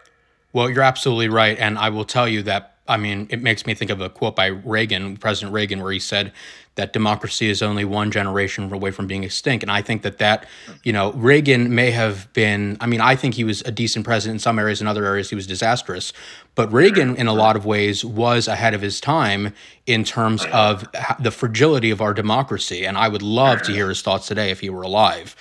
Well, 0.52 0.70
you're 0.70 0.84
absolutely 0.84 1.30
right. 1.30 1.58
And 1.58 1.80
I 1.80 1.90
will 1.90 2.06
tell 2.06 2.28
you 2.28 2.44
that, 2.44 2.73
I 2.88 2.98
mean, 2.98 3.28
it 3.30 3.42
makes 3.42 3.66
me 3.66 3.74
think 3.74 3.92
of 3.92 4.02
a 4.02 4.10
quote 4.10 4.36
by 4.36 4.48
Reagan, 4.48 5.16
President 5.16 5.54
Reagan, 5.54 5.82
where 5.82 5.92
he 5.94 6.00
said 6.00 6.34
that 6.76 6.92
democracy 6.92 7.50
is 7.50 7.62
only 7.62 7.86
one 7.86 8.12
generation 8.12 8.72
away 8.74 8.92
from 8.92 9.08
being 9.08 9.24
extinct. 9.24 9.64
And 9.64 9.72
I 9.72 9.82
think 9.82 10.02
that 10.02 10.18
that, 10.18 10.48
you 10.84 10.92
know, 10.92 11.14
Reagan 11.14 11.74
may 11.74 11.92
have 11.92 12.32
been, 12.34 12.78
I 12.82 12.88
mean, 12.88 13.00
I 13.00 13.16
think 13.16 13.36
he 13.36 13.46
was 13.46 13.62
a 13.62 13.72
decent 13.72 14.06
president 14.06 14.36
in 14.36 14.40
some 14.40 14.60
areas, 14.60 14.82
in 14.82 14.88
other 14.88 15.06
areas, 15.06 15.30
he 15.30 15.36
was 15.36 15.48
disastrous. 15.48 16.12
But 16.56 16.74
Reagan, 16.74 17.16
in 17.16 17.28
a 17.28 17.34
lot 17.34 17.56
of 17.56 17.66
ways, 17.66 18.04
was 18.04 18.48
ahead 18.50 18.74
of 18.74 18.82
his 18.82 19.00
time 19.00 19.54
in 19.86 20.04
terms 20.04 20.46
of 20.52 20.86
the 21.20 21.32
fragility 21.32 21.92
of 21.92 22.02
our 22.02 22.14
democracy. 22.14 22.86
And 22.86 22.98
I 22.98 23.08
would 23.08 23.22
love 23.22 23.62
to 23.64 23.72
hear 23.72 23.88
his 23.88 24.02
thoughts 24.02 24.28
today 24.28 24.50
if 24.50 24.60
he 24.60 24.70
were 24.70 24.82
alive. 24.82 25.36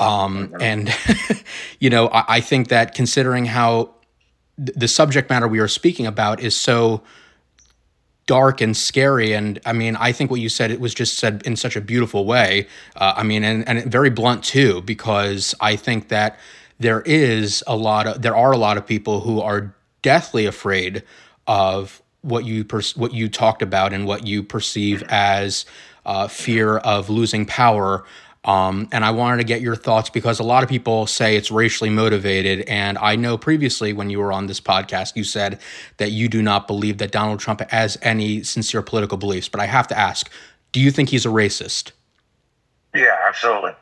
Um, 0.00 0.54
and, 0.58 0.92
you 1.80 1.90
know, 1.90 2.08
I, 2.08 2.24
I 2.28 2.40
think 2.40 2.68
that 2.68 2.94
considering 2.94 3.44
how 3.44 3.90
the 4.58 4.88
subject 4.88 5.30
matter 5.30 5.48
we 5.48 5.58
are 5.58 5.68
speaking 5.68 6.06
about 6.06 6.40
is 6.40 6.58
so 6.58 7.02
dark 8.26 8.60
and 8.60 8.76
scary. 8.76 9.32
And 9.32 9.60
i 9.66 9.72
mean 9.72 9.96
i 9.96 10.12
think 10.12 10.30
what 10.30 10.40
you 10.40 10.48
said 10.48 10.70
it 10.70 10.80
was 10.80 10.94
just 10.94 11.18
said 11.18 11.42
in 11.44 11.56
such 11.56 11.76
a 11.76 11.80
beautiful 11.80 12.24
way. 12.24 12.66
Uh, 12.96 13.14
i 13.16 13.22
mean 13.22 13.44
and, 13.44 13.66
and 13.68 13.90
very 13.90 14.10
blunt 14.10 14.44
too 14.44 14.82
because 14.82 15.54
i 15.60 15.76
think 15.76 16.08
that 16.08 16.38
there 16.78 17.00
is 17.02 17.62
a 17.66 17.76
lot 17.76 18.06
of 18.06 18.22
there 18.22 18.36
are 18.36 18.52
a 18.52 18.58
lot 18.58 18.76
of 18.76 18.86
people 18.86 19.20
who 19.20 19.40
are 19.40 19.74
deathly 20.02 20.46
afraid 20.46 21.02
of 21.46 22.02
what 22.22 22.44
you 22.44 22.64
pers- 22.64 22.96
what 22.96 23.12
you 23.12 23.28
talked 23.28 23.62
about 23.62 23.92
and 23.92 24.06
what 24.06 24.26
you 24.26 24.42
perceive 24.42 25.02
as 25.08 25.64
uh, 26.04 26.26
fear 26.28 26.78
of 26.78 27.08
losing 27.08 27.46
power 27.46 28.04
um, 28.44 28.88
and 28.90 29.04
I 29.04 29.12
wanted 29.12 29.36
to 29.38 29.44
get 29.44 29.60
your 29.60 29.76
thoughts 29.76 30.10
because 30.10 30.40
a 30.40 30.42
lot 30.42 30.64
of 30.64 30.68
people 30.68 31.06
say 31.06 31.36
it's 31.36 31.50
racially 31.50 31.90
motivated. 31.90 32.62
And 32.68 32.98
I 32.98 33.14
know 33.14 33.38
previously 33.38 33.92
when 33.92 34.10
you 34.10 34.18
were 34.18 34.32
on 34.32 34.46
this 34.46 34.60
podcast, 34.60 35.14
you 35.14 35.22
said 35.22 35.60
that 35.98 36.10
you 36.10 36.28
do 36.28 36.42
not 36.42 36.66
believe 36.66 36.98
that 36.98 37.12
Donald 37.12 37.38
Trump 37.38 37.60
has 37.70 37.96
any 38.02 38.42
sincere 38.42 38.82
political 38.82 39.16
beliefs. 39.16 39.48
But 39.48 39.60
I 39.60 39.66
have 39.66 39.86
to 39.88 39.98
ask 39.98 40.30
do 40.72 40.80
you 40.80 40.90
think 40.90 41.10
he's 41.10 41.26
a 41.26 41.28
racist? 41.28 41.92
Yeah, 42.94 43.14
absolutely. 43.28 43.72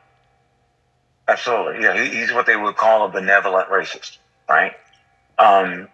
Absolutely. 1.27 1.83
Yeah, 1.83 2.03
he, 2.03 2.17
he's 2.17 2.33
what 2.33 2.45
they 2.45 2.57
would 2.57 2.75
call 2.75 3.05
a 3.05 3.09
benevolent 3.09 3.69
racist, 3.69 4.17
right? 4.49 4.73
Um, 5.39 5.87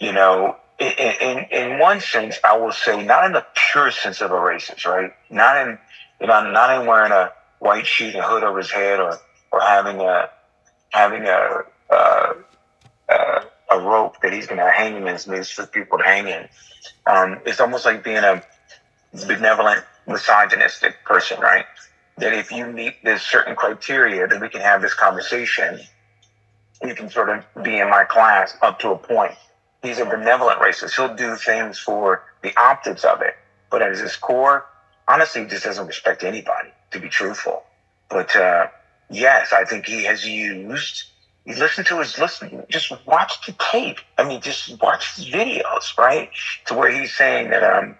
you 0.00 0.12
know, 0.12 0.56
in, 0.80 0.92
in 1.20 1.38
in 1.50 1.78
one 1.78 2.00
sense, 2.00 2.38
I 2.42 2.56
will 2.56 2.72
say 2.72 3.02
not 3.04 3.24
in 3.26 3.32
the 3.32 3.46
pure 3.54 3.92
sense 3.92 4.20
of 4.20 4.32
a 4.32 4.34
racist, 4.34 4.84
right? 4.86 5.12
Not 5.30 5.56
in 5.56 5.78
you 6.20 6.26
know, 6.26 6.50
not 6.50 6.80
in 6.80 6.86
wearing 6.86 7.12
a 7.12 7.30
white 7.60 7.86
sheet 7.86 8.14
and 8.14 8.24
hood 8.24 8.42
over 8.42 8.58
his 8.58 8.70
head, 8.70 8.98
or 8.98 9.18
or 9.52 9.60
having 9.60 10.00
a 10.00 10.28
having 10.90 11.26
a 11.26 11.62
uh, 11.90 12.34
uh, 13.08 13.44
a 13.70 13.78
rope 13.80 14.20
that 14.22 14.32
he's 14.32 14.46
going 14.46 14.58
to 14.58 14.70
hang 14.70 14.96
him 14.96 15.06
in 15.06 15.16
for 15.44 15.66
people 15.66 15.98
to 15.98 16.04
hang 16.04 16.26
in. 16.28 16.48
Um, 17.06 17.38
it's 17.46 17.60
almost 17.60 17.84
like 17.84 18.02
being 18.02 18.24
a 18.24 18.42
benevolent, 19.26 19.84
misogynistic 20.06 21.04
person, 21.04 21.40
right? 21.40 21.64
That 22.18 22.32
if 22.32 22.50
you 22.50 22.66
meet 22.66 23.02
this 23.04 23.22
certain 23.22 23.54
criteria, 23.54 24.26
then 24.26 24.40
we 24.40 24.48
can 24.48 24.60
have 24.60 24.82
this 24.82 24.94
conversation. 24.94 25.80
You 26.82 26.94
can 26.94 27.10
sort 27.10 27.28
of 27.28 27.44
be 27.62 27.78
in 27.78 27.88
my 27.88 28.04
class 28.04 28.56
up 28.62 28.78
to 28.80 28.90
a 28.90 28.98
point. 28.98 29.34
He's 29.82 29.98
a 29.98 30.04
benevolent 30.04 30.60
racist. 30.60 30.96
He'll 30.96 31.14
do 31.14 31.36
things 31.36 31.78
for 31.78 32.22
the 32.42 32.54
optics 32.60 33.04
of 33.04 33.22
it, 33.22 33.34
but 33.70 33.82
at 33.82 33.96
his 33.96 34.16
core, 34.16 34.66
honestly, 35.08 35.46
just 35.46 35.64
doesn't 35.64 35.86
respect 35.86 36.22
anybody. 36.22 36.70
To 36.90 36.98
be 36.98 37.08
truthful, 37.08 37.62
but 38.08 38.34
uh, 38.34 38.66
yes, 39.10 39.52
I 39.52 39.64
think 39.64 39.86
he 39.86 40.04
has 40.04 40.26
used. 40.26 41.04
You 41.44 41.54
listen 41.54 41.84
to 41.84 41.98
his 42.00 42.18
listen, 42.18 42.64
just 42.68 42.92
watch 43.06 43.46
the 43.46 43.54
tape. 43.70 43.98
I 44.18 44.24
mean, 44.24 44.40
just 44.40 44.80
watch 44.82 45.14
his 45.14 45.26
videos, 45.26 45.96
right? 45.96 46.30
To 46.66 46.74
where 46.74 46.90
he's 46.90 47.14
saying 47.14 47.50
that 47.50 47.62
um, 47.62 47.96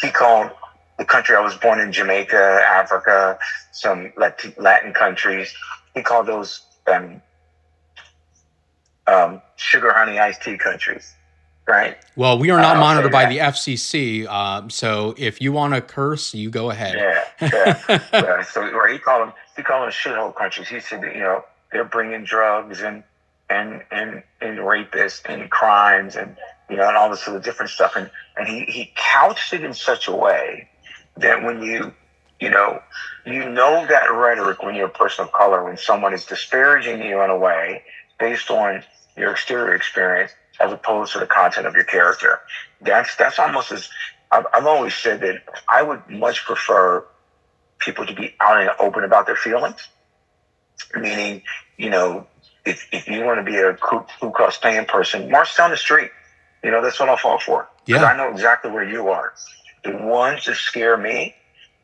he 0.00 0.10
called 0.10 0.50
the 0.98 1.04
country 1.04 1.36
I 1.36 1.40
was 1.40 1.54
born 1.56 1.80
in, 1.80 1.92
Jamaica, 1.92 2.62
Africa, 2.64 3.38
some 3.72 4.12
Latin, 4.16 4.54
Latin 4.56 4.92
countries. 4.92 5.52
He 5.94 6.02
called 6.02 6.26
those 6.26 6.62
um, 6.86 7.20
um, 9.06 9.42
sugar 9.56 9.92
honey 9.92 10.18
iced 10.18 10.42
tea 10.42 10.56
countries, 10.56 11.14
right? 11.72 11.96
Well, 12.16 12.38
we 12.38 12.50
are 12.50 12.60
not 12.60 12.76
monitored 12.76 13.10
by 13.10 13.26
the 13.26 13.38
FCC. 13.38 14.26
Um, 14.28 14.68
so 14.68 15.14
if 15.16 15.40
you 15.40 15.52
want 15.52 15.74
to 15.74 15.80
curse, 15.80 16.34
you 16.34 16.50
go 16.50 16.70
ahead. 16.70 16.96
Yeah, 16.96 17.48
yeah. 17.88 18.00
yeah. 18.12 18.42
So 18.42 18.62
he 18.86 18.98
called 18.98 19.28
them, 19.28 19.34
he 19.56 19.62
called 19.62 19.84
them 19.84 19.90
shithole 19.90 20.36
countries. 20.36 20.68
He 20.68 20.80
said 20.80 21.02
that 21.02 21.14
you 21.14 21.22
know 21.22 21.44
they're 21.72 21.84
bringing 21.84 22.24
drugs 22.24 22.82
and 22.82 23.02
and 23.48 23.82
and 23.90 24.22
and 24.42 24.58
rapists 24.58 25.22
and 25.24 25.50
crimes 25.50 26.14
and 26.14 26.36
you 26.68 26.76
know 26.76 26.86
and 26.86 26.96
all 26.96 27.10
this 27.10 27.26
other 27.26 27.40
different 27.40 27.70
stuff. 27.70 27.96
And 27.96 28.10
and 28.36 28.46
he 28.46 28.64
he 28.66 28.92
couched 28.94 29.54
it 29.54 29.64
in 29.64 29.72
such 29.72 30.08
a 30.08 30.12
way 30.12 30.68
that 31.16 31.42
when 31.42 31.62
you 31.62 31.94
you 32.38 32.50
know 32.50 32.82
you 33.24 33.48
know 33.48 33.86
that 33.86 34.12
rhetoric 34.12 34.62
when 34.62 34.74
you're 34.74 34.86
a 34.86 34.90
person 34.90 35.24
of 35.24 35.32
color 35.32 35.64
when 35.64 35.78
someone 35.78 36.12
is 36.12 36.26
disparaging 36.26 37.00
you 37.02 37.22
in 37.22 37.30
a 37.30 37.38
way 37.38 37.82
based 38.18 38.50
on 38.50 38.82
your 39.16 39.30
exterior 39.30 39.74
experience 39.74 40.32
as 40.60 40.72
opposed 40.72 41.12
to 41.12 41.18
the 41.18 41.26
content 41.26 41.66
of 41.66 41.74
your 41.74 41.84
character. 41.84 42.40
That's 42.80 43.14
that's 43.16 43.38
almost 43.38 43.72
as 43.72 43.88
I've, 44.30 44.46
I've 44.54 44.66
always 44.66 44.94
said 44.94 45.20
that 45.20 45.42
I 45.70 45.82
would 45.82 46.08
much 46.08 46.44
prefer 46.44 47.04
people 47.78 48.06
to 48.06 48.14
be 48.14 48.34
out 48.40 48.60
and 48.60 48.70
open 48.78 49.04
about 49.04 49.26
their 49.26 49.36
feelings. 49.36 49.88
Meaning, 50.94 51.42
you 51.76 51.90
know, 51.90 52.26
if, 52.64 52.86
if 52.92 53.08
you 53.08 53.24
want 53.24 53.44
to 53.44 53.50
be 53.50 53.58
a 53.58 53.74
Ku 53.74 54.04
Klux 54.32 54.56
Klan 54.58 54.86
person, 54.86 55.30
march 55.30 55.56
down 55.56 55.70
the 55.70 55.76
street. 55.76 56.10
You 56.62 56.70
know, 56.70 56.82
that's 56.82 56.98
what 57.00 57.08
I'll 57.08 57.16
fall 57.16 57.38
for. 57.38 57.68
Because 57.84 58.02
Yeah. 58.02 58.08
I 58.08 58.16
know 58.16 58.30
exactly 58.30 58.70
where 58.70 58.84
you 58.84 59.08
are. 59.08 59.34
The 59.84 59.96
ones 59.96 60.44
that 60.44 60.56
scare 60.56 60.96
me 60.96 61.34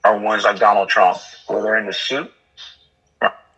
are 0.04 0.16
ones 0.16 0.44
like 0.44 0.58
Donald 0.58 0.88
Trump, 0.88 1.18
where 1.48 1.62
they're 1.62 1.78
in 1.78 1.86
the 1.86 1.92
suit, 1.92 2.32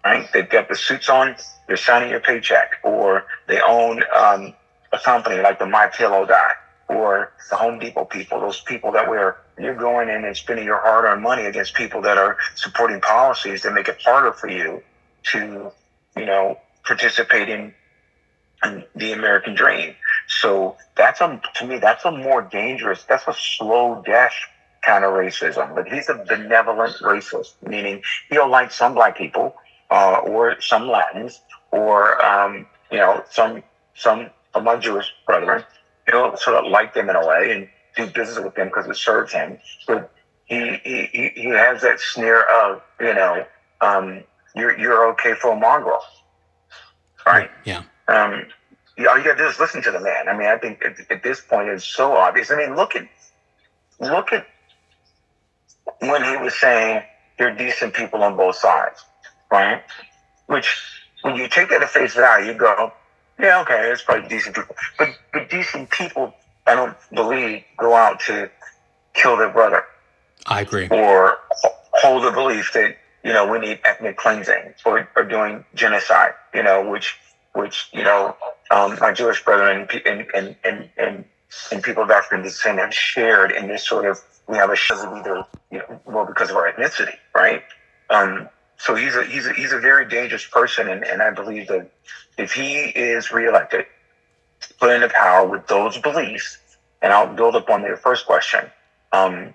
right? 0.04 0.26
They've 0.32 0.48
got 0.48 0.68
the 0.68 0.76
suits 0.76 1.10
on, 1.10 1.36
they're 1.66 1.76
signing 1.76 2.10
your 2.10 2.20
paycheck, 2.20 2.76
or 2.82 3.26
they 3.46 3.60
own 3.60 4.02
um, 4.16 4.54
a 4.92 4.98
company 4.98 5.40
like 5.40 5.58
the 5.58 5.66
My 5.66 5.88
Pillow 5.88 6.26
guy, 6.26 6.52
or 6.88 7.32
the 7.48 7.56
Home 7.56 7.78
Depot 7.78 8.04
people. 8.04 8.40
Those 8.40 8.60
people 8.60 8.92
that 8.92 9.08
where 9.08 9.36
you're 9.58 9.74
going 9.74 10.08
in 10.08 10.24
and 10.24 10.36
spending 10.36 10.64
your 10.64 10.80
hard-earned 10.80 11.22
money 11.22 11.46
against 11.46 11.74
people 11.74 12.00
that 12.02 12.18
are 12.18 12.36
supporting 12.54 13.00
policies 13.00 13.62
that 13.62 13.72
make 13.72 13.88
it 13.88 14.00
harder 14.02 14.32
for 14.32 14.48
you 14.48 14.82
to, 15.22 15.70
you 16.16 16.26
know, 16.26 16.58
participate 16.84 17.48
in, 17.48 17.72
in 18.64 18.84
the 18.96 19.12
American 19.12 19.54
dream. 19.54 19.94
So 20.26 20.76
that's 20.96 21.20
a 21.20 21.40
to 21.56 21.66
me 21.66 21.78
that's 21.78 22.04
a 22.04 22.10
more 22.10 22.42
dangerous. 22.42 23.04
That's 23.04 23.26
a 23.26 23.34
slow 23.34 24.02
death 24.04 24.32
kind 24.82 25.04
of 25.04 25.12
racism. 25.12 25.74
But 25.74 25.88
he's 25.88 26.08
a 26.08 26.24
benevolent 26.28 26.96
racist, 26.96 27.54
meaning 27.66 28.02
he'll 28.30 28.48
like 28.48 28.70
some 28.70 28.94
black 28.94 29.16
people, 29.16 29.54
uh, 29.90 30.20
or 30.24 30.60
some 30.60 30.88
Latins, 30.88 31.40
or 31.70 32.24
um, 32.24 32.66
you 32.90 32.98
know 32.98 33.24
some 33.30 33.62
some 33.94 34.30
my 34.58 34.76
Jewish 34.76 35.12
brethren. 35.26 35.64
He'll 36.10 36.36
sort 36.36 36.56
of 36.64 36.70
like 36.70 36.94
them 36.94 37.10
in 37.10 37.16
a 37.16 37.26
way 37.26 37.52
and 37.52 37.68
do 37.96 38.06
business 38.12 38.38
with 38.42 38.54
them 38.54 38.68
because 38.68 38.86
it 38.86 38.96
serves 38.96 39.32
him. 39.32 39.58
But 39.86 40.10
he 40.46 40.78
he 40.84 41.32
he 41.34 41.48
has 41.50 41.82
that 41.82 42.00
sneer 42.00 42.42
of 42.42 42.80
you 43.00 43.14
know 43.14 43.44
um, 43.80 44.24
you're 44.54 44.76
you're 44.78 45.08
okay 45.10 45.34
for 45.34 45.52
a 45.52 45.56
mongrel, 45.56 46.00
right? 47.26 47.50
Yeah. 47.64 47.82
um, 48.08 48.46
you- 48.96 49.08
all 49.08 49.18
you 49.18 49.24
got 49.24 49.32
to 49.36 49.38
do 49.38 49.46
is 49.46 49.58
listen 49.60 49.82
to 49.82 49.90
the 49.90 50.00
man. 50.00 50.28
I 50.28 50.34
mean, 50.36 50.48
I 50.48 50.56
think 50.58 50.84
at, 50.84 50.94
at 51.10 51.22
this 51.22 51.40
point 51.40 51.68
it's 51.68 51.84
so 51.84 52.14
obvious. 52.14 52.50
I 52.50 52.56
mean, 52.56 52.76
look 52.76 52.96
at 52.96 53.06
look 54.00 54.32
at 54.32 54.44
when 56.00 56.22
he 56.24 56.36
was 56.36 56.54
saying 56.54 57.02
are 57.40 57.50
decent 57.50 57.94
people 57.94 58.22
on 58.22 58.36
both 58.36 58.56
sides, 58.56 59.04
right? 59.50 59.82
Which 60.46 60.76
when 61.22 61.36
you 61.36 61.48
take 61.48 61.70
that 61.70 61.82
at 61.82 61.90
face 61.90 62.14
value, 62.14 62.52
you 62.52 62.54
go, 62.54 62.92
yeah, 63.40 63.60
okay, 63.62 63.90
it's 63.90 64.02
probably 64.02 64.28
decent 64.28 64.56
people. 64.56 64.76
But 64.98 65.08
but 65.32 65.50
decent 65.50 65.90
people, 65.90 66.34
I 66.66 66.74
don't 66.74 66.96
believe, 67.12 67.64
go 67.78 67.94
out 67.94 68.20
to 68.20 68.50
kill 69.14 69.36
their 69.36 69.50
brother 69.50 69.84
I 70.46 70.60
agree. 70.60 70.88
or 70.88 71.38
hold 71.52 72.24
the 72.24 72.30
belief 72.30 72.72
that 72.74 72.96
you 73.24 73.32
know 73.32 73.50
we 73.50 73.58
need 73.58 73.80
ethnic 73.84 74.16
cleansing 74.16 74.74
or, 74.84 75.08
or 75.16 75.24
doing 75.24 75.64
genocide. 75.74 76.34
You 76.54 76.62
know, 76.62 76.88
which 76.88 77.18
which 77.54 77.88
you 77.92 78.04
know 78.04 78.36
um, 78.70 78.98
my 79.00 79.12
Jewish 79.12 79.44
brethren 79.44 79.88
and 80.06 80.06
and 80.06 80.26
and 80.34 80.88
and 80.96 81.24
and, 81.72 81.82
people 81.82 82.02
of 82.02 82.10
African 82.10 82.42
descent 82.42 82.78
have 82.78 82.94
shared 82.94 83.50
in 83.50 83.66
this 83.66 83.86
sort 83.86 84.06
of 84.06 84.20
we 84.46 84.56
have 84.56 84.70
a 84.70 84.76
share 84.76 85.04
of 85.04 85.18
either 85.18 85.44
you 85.70 85.78
know 85.78 86.00
well 86.04 86.26
because 86.26 86.50
of 86.50 86.56
our 86.56 86.70
ethnicity, 86.72 87.16
right? 87.34 87.62
Um, 88.10 88.48
so 88.80 88.94
he's 88.94 89.14
a 89.14 89.24
he's 89.24 89.46
a, 89.46 89.52
he's 89.52 89.72
a 89.72 89.78
very 89.78 90.06
dangerous 90.06 90.46
person, 90.46 90.88
and, 90.88 91.04
and 91.04 91.20
I 91.20 91.30
believe 91.30 91.68
that 91.68 91.90
if 92.38 92.52
he 92.52 92.84
is 92.84 93.30
reelected, 93.30 93.84
put 94.78 94.88
into 94.90 95.08
power 95.08 95.46
with 95.46 95.66
those 95.66 95.98
beliefs, 95.98 96.56
and 97.02 97.12
I'll 97.12 97.26
build 97.26 97.56
up 97.56 97.68
on 97.68 97.82
your 97.82 97.98
first 97.98 98.24
question. 98.24 98.70
Um, 99.12 99.52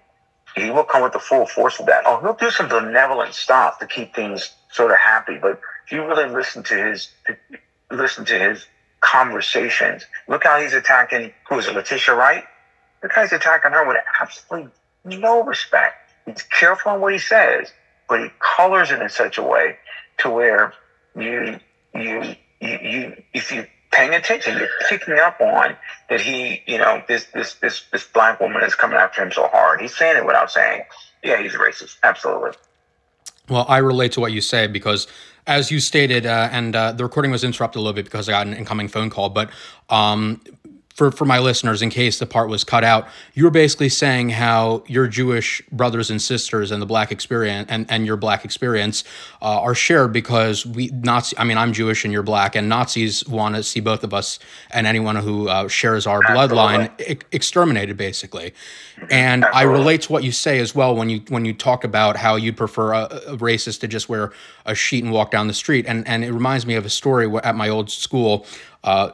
he 0.55 0.69
will 0.69 0.83
come 0.83 1.01
with 1.01 1.13
the 1.13 1.19
full 1.19 1.47
force 1.47 1.79
of 1.79 1.87
that. 1.87 2.03
Oh, 2.05 2.19
he'll 2.21 2.35
do 2.35 2.51
some 2.51 2.69
benevolent 2.69 3.33
stuff 3.33 3.79
to 3.79 3.87
keep 3.87 4.13
things 4.13 4.53
sort 4.71 4.91
of 4.91 4.97
happy. 4.97 5.39
But 5.39 5.59
if 5.87 5.91
you 5.91 6.05
really 6.05 6.29
listen 6.29 6.61
to 6.61 6.75
his 6.75 7.09
listen 7.89 8.25
to 8.25 8.37
his 8.37 8.67
conversations, 8.99 10.05
look 10.27 10.43
how 10.43 10.59
he's 10.59 10.73
attacking 10.75 11.33
who 11.49 11.57
is 11.57 11.65
it, 11.65 11.73
Letitia 11.73 12.13
Wright? 12.13 12.43
Look 13.01 13.11
how 13.11 13.23
he's 13.23 13.33
attacking 13.33 13.71
her 13.71 13.87
with 13.87 13.97
absolutely 14.21 14.69
no 15.03 15.41
respect. 15.41 16.11
He's 16.27 16.43
careful 16.43 16.91
on 16.91 17.01
what 17.01 17.11
he 17.11 17.19
says, 17.19 17.71
but 18.07 18.19
he 18.21 18.29
colors 18.39 18.91
it 18.91 19.01
in 19.01 19.09
such 19.09 19.37
a 19.37 19.43
way 19.43 19.77
to 20.19 20.29
where 20.29 20.73
you 21.15 21.59
you 21.93 22.35
you, 22.61 22.79
you 22.81 23.23
if 23.33 23.51
you 23.51 23.65
paying 23.95 24.13
attention, 24.13 24.57
you're 24.57 24.67
picking 24.89 25.17
up 25.19 25.39
on 25.39 25.75
that 26.09 26.21
he, 26.21 26.61
you 26.67 26.77
know, 26.77 27.01
this 27.07 27.25
this 27.33 27.55
this 27.55 27.83
this 27.91 28.03
black 28.03 28.39
woman 28.39 28.61
is 28.63 28.75
coming 28.75 28.97
after 28.97 29.23
him 29.23 29.31
so 29.31 29.47
hard. 29.47 29.81
He's 29.81 29.95
saying 29.95 30.17
it 30.17 30.25
without 30.25 30.51
saying, 30.51 30.83
yeah, 31.23 31.41
he's 31.41 31.53
racist. 31.53 31.97
Absolutely. 32.03 32.51
Well, 33.49 33.65
I 33.69 33.77
relate 33.77 34.11
to 34.13 34.19
what 34.19 34.31
you 34.31 34.41
say 34.41 34.67
because, 34.67 35.07
as 35.47 35.71
you 35.71 35.79
stated, 35.79 36.25
uh, 36.25 36.49
and 36.51 36.75
uh, 36.75 36.91
the 36.91 37.03
recording 37.03 37.31
was 37.31 37.43
interrupted 37.43 37.79
a 37.79 37.81
little 37.81 37.93
bit 37.93 38.05
because 38.05 38.27
I 38.27 38.31
got 38.31 38.47
an 38.47 38.53
incoming 38.53 38.87
phone 38.87 39.09
call. 39.09 39.29
But 39.29 39.49
um, 39.89 40.41
for 40.95 41.11
for 41.11 41.25
my 41.25 41.39
listeners, 41.39 41.81
in 41.81 41.89
case 41.89 42.19
the 42.19 42.25
part 42.25 42.49
was 42.49 42.63
cut 42.63 42.85
out, 42.85 43.07
you 43.33 43.43
were 43.43 43.51
basically 43.51 43.89
saying 43.89 44.29
how 44.29 44.81
your 44.87 45.07
Jewish 45.07 45.61
brothers 45.69 46.09
and 46.09 46.21
sisters 46.21 46.71
and 46.71 46.81
the 46.81 46.85
black 46.85 47.11
experience 47.11 47.69
and, 47.69 47.85
and 47.91 48.05
your 48.05 48.15
black 48.15 48.45
experience 48.45 49.03
uh, 49.41 49.59
are 49.59 49.75
shared 49.75 50.13
because 50.13 50.65
we 50.65 50.87
Nazi. 50.87 51.37
I 51.37 51.43
mean, 51.43 51.57
I'm 51.57 51.73
Jewish 51.73 52.05
and 52.05 52.13
you're 52.13 52.23
black, 52.23 52.55
and 52.55 52.69
Nazis 52.69 53.27
want 53.27 53.55
to 53.55 53.63
see 53.63 53.81
both 53.81 54.05
of 54.05 54.13
us 54.13 54.39
and 54.71 54.87
anyone 54.87 55.17
who 55.17 55.49
uh, 55.49 55.67
shares 55.67 56.07
our 56.07 56.21
Absolutely. 56.23 56.57
bloodline 56.57 57.01
e- 57.01 57.19
exterminated, 57.33 57.97
basically. 57.97 58.53
And 59.11 59.43
Absolutely. 59.43 59.51
I 59.51 59.77
relate 59.77 60.01
to 60.03 60.13
what 60.13 60.23
you 60.23 60.31
say 60.31 60.59
as 60.59 60.73
well 60.73 60.95
when 60.95 61.09
you 61.09 61.19
when 61.27 61.43
you 61.43 61.53
talk 61.53 61.83
about 61.83 62.15
how 62.15 62.37
you'd 62.37 62.55
prefer 62.55 62.93
a, 62.93 63.03
a 63.27 63.37
racist 63.37 63.81
to 63.81 63.89
just 63.89 64.07
wear 64.07 64.31
a 64.65 64.73
sheet 64.73 65.03
and 65.03 65.11
walk 65.11 65.29
down 65.29 65.47
the 65.47 65.53
street, 65.53 65.85
and 65.89 66.07
and 66.07 66.23
it 66.23 66.31
reminds 66.31 66.65
me 66.65 66.75
of 66.75 66.85
a 66.85 66.89
story 66.89 67.29
at 67.43 67.55
my 67.55 67.67
old 67.67 67.89
school. 67.89 68.45
Uh, 68.81 69.09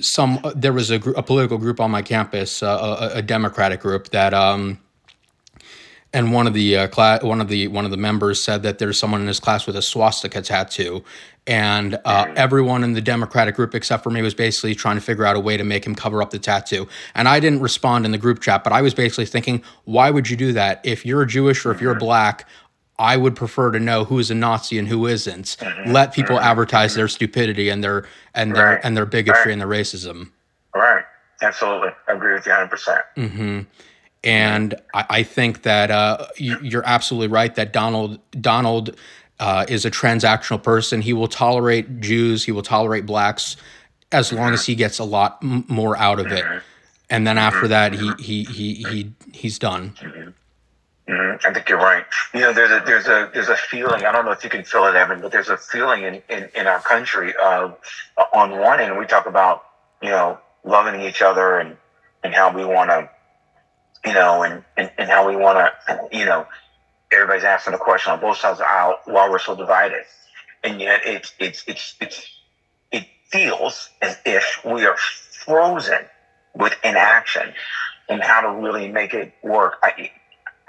some 0.00 0.40
uh, 0.44 0.52
there 0.54 0.72
was 0.72 0.90
a, 0.90 0.98
gr- 0.98 1.12
a 1.16 1.22
political 1.22 1.58
group 1.58 1.80
on 1.80 1.90
my 1.90 2.02
campus, 2.02 2.62
uh, 2.62 3.10
a, 3.14 3.18
a, 3.18 3.22
Democratic 3.22 3.80
group 3.80 4.10
that, 4.10 4.34
um, 4.34 4.78
and 6.12 6.32
one 6.32 6.46
of 6.46 6.54
the 6.54 6.76
uh, 6.76 6.88
class, 6.88 7.22
one 7.22 7.40
of 7.40 7.48
the 7.48 7.68
one 7.68 7.84
of 7.84 7.90
the 7.90 7.96
members 7.96 8.42
said 8.42 8.62
that 8.62 8.78
there's 8.78 8.98
someone 8.98 9.20
in 9.20 9.26
his 9.26 9.40
class 9.40 9.66
with 9.66 9.76
a 9.76 9.82
swastika 9.82 10.42
tattoo, 10.42 11.04
and 11.46 11.98
uh, 12.04 12.32
everyone 12.36 12.84
in 12.84 12.92
the 12.92 13.00
Democratic 13.00 13.54
group 13.54 13.74
except 13.74 14.02
for 14.02 14.10
me 14.10 14.22
was 14.22 14.34
basically 14.34 14.74
trying 14.74 14.96
to 14.96 15.02
figure 15.02 15.24
out 15.24 15.36
a 15.36 15.40
way 15.40 15.56
to 15.56 15.64
make 15.64 15.86
him 15.86 15.94
cover 15.94 16.22
up 16.22 16.30
the 16.30 16.38
tattoo. 16.38 16.88
And 17.14 17.28
I 17.28 17.40
didn't 17.40 17.60
respond 17.60 18.04
in 18.04 18.12
the 18.12 18.18
group 18.18 18.40
chat, 18.40 18.64
but 18.64 18.72
I 18.72 18.82
was 18.82 18.94
basically 18.94 19.26
thinking, 19.26 19.62
why 19.84 20.10
would 20.10 20.28
you 20.28 20.36
do 20.36 20.52
that? 20.52 20.80
If 20.84 21.06
you're 21.06 21.24
Jewish 21.24 21.64
or 21.64 21.70
if 21.70 21.80
you're 21.80 21.94
black, 21.94 22.46
I 23.00 23.16
would 23.16 23.34
prefer 23.34 23.70
to 23.70 23.80
know 23.80 24.04
who 24.04 24.18
is 24.18 24.30
a 24.30 24.34
Nazi 24.34 24.78
and 24.78 24.86
who 24.86 25.06
isn't. 25.06 25.56
Mm-hmm. 25.58 25.90
Let 25.90 26.12
people 26.12 26.36
mm-hmm. 26.36 26.44
advertise 26.44 26.94
their 26.94 27.08
stupidity 27.08 27.70
and 27.70 27.82
their 27.82 28.06
and 28.34 28.54
their 28.54 28.66
right. 28.66 28.80
and 28.84 28.94
their 28.94 29.06
bigotry 29.06 29.40
right. 29.46 29.52
and 29.52 29.60
their 29.60 29.68
racism. 29.68 30.30
Right. 30.74 31.04
Absolutely. 31.40 31.88
I 32.06 32.12
agree 32.12 32.34
with 32.34 32.44
you 32.44 32.52
100%. 32.52 32.70
percent 32.70 33.04
mm-hmm. 33.16 33.60
And 34.22 34.74
I, 34.92 35.06
I, 35.08 35.22
think 35.22 35.62
that 35.62 35.90
uh, 35.90 36.26
you, 36.36 36.78
are 36.78 36.84
absolutely 36.84 37.28
right 37.28 37.54
that 37.54 37.72
Donald 37.72 38.20
Donald 38.38 38.94
uh, 39.38 39.64
is 39.66 39.86
a 39.86 39.90
transactional 39.90 40.62
person. 40.62 41.00
He 41.00 41.14
will 41.14 41.28
tolerate 41.28 42.00
Jews. 42.00 42.44
He 42.44 42.52
will 42.52 42.62
tolerate 42.62 43.06
blacks 43.06 43.56
as 44.12 44.30
long 44.30 44.52
as 44.52 44.66
he 44.66 44.74
gets 44.74 44.98
a 44.98 45.04
lot 45.04 45.38
m- 45.42 45.64
more 45.68 45.96
out 45.96 46.20
of 46.20 46.26
it. 46.26 46.44
Mm-hmm. 46.44 46.58
And 47.08 47.26
then 47.26 47.38
after 47.38 47.60
mm-hmm. 47.60 47.68
that, 47.68 47.92
he 47.94 48.12
he 48.18 48.44
he 48.44 48.74
he 48.90 49.12
he's 49.32 49.58
done. 49.58 49.94
Mm-hmm. 51.10 51.44
I 51.44 51.52
think 51.52 51.68
you're 51.68 51.78
right. 51.78 52.04
You 52.32 52.40
know, 52.40 52.52
there's 52.52 52.70
a 52.70 52.84
there's 52.86 53.08
a 53.08 53.30
there's 53.34 53.48
a 53.48 53.56
feeling. 53.56 54.04
I 54.04 54.12
don't 54.12 54.24
know 54.24 54.30
if 54.30 54.44
you 54.44 54.50
can 54.50 54.62
feel 54.62 54.86
it, 54.86 54.94
Evan, 54.94 55.20
but 55.20 55.32
there's 55.32 55.48
a 55.48 55.56
feeling 55.56 56.04
in 56.04 56.22
in, 56.28 56.48
in 56.54 56.66
our 56.68 56.80
country 56.80 57.34
of 57.42 57.76
on 58.32 58.52
one 58.60 58.78
end 58.80 58.96
we 58.96 59.06
talk 59.06 59.26
about 59.26 59.64
you 60.00 60.10
know 60.10 60.38
loving 60.62 61.00
each 61.00 61.20
other 61.20 61.58
and 61.58 61.76
and 62.22 62.32
how 62.32 62.52
we 62.54 62.64
want 62.64 62.90
to 62.90 63.10
you 64.08 64.14
know 64.14 64.44
and, 64.44 64.62
and 64.76 64.92
and 64.98 65.10
how 65.10 65.28
we 65.28 65.34
want 65.34 65.58
to 65.88 66.08
you 66.16 66.26
know 66.26 66.46
everybody's 67.12 67.44
asking 67.44 67.74
a 67.74 67.78
question 67.78 68.12
on 68.12 68.20
both 68.20 68.36
sides 68.36 68.60
of 68.60 68.66
the 68.66 68.70
aisle 68.70 69.00
while 69.06 69.28
we're 69.30 69.40
so 69.40 69.56
divided, 69.56 70.04
and 70.62 70.80
yet 70.80 71.00
it's 71.04 71.32
it's 71.40 71.64
it's 71.66 71.96
it's 72.00 72.30
it 72.92 73.04
feels 73.30 73.90
as 74.00 74.16
if 74.24 74.60
we 74.64 74.86
are 74.86 74.96
frozen 74.96 76.06
with 76.54 76.74
inaction 76.84 77.52
and 78.08 78.22
how 78.22 78.42
to 78.42 78.50
really 78.62 78.88
make 78.88 79.14
it 79.14 79.32
work. 79.42 79.78
I, 79.82 80.10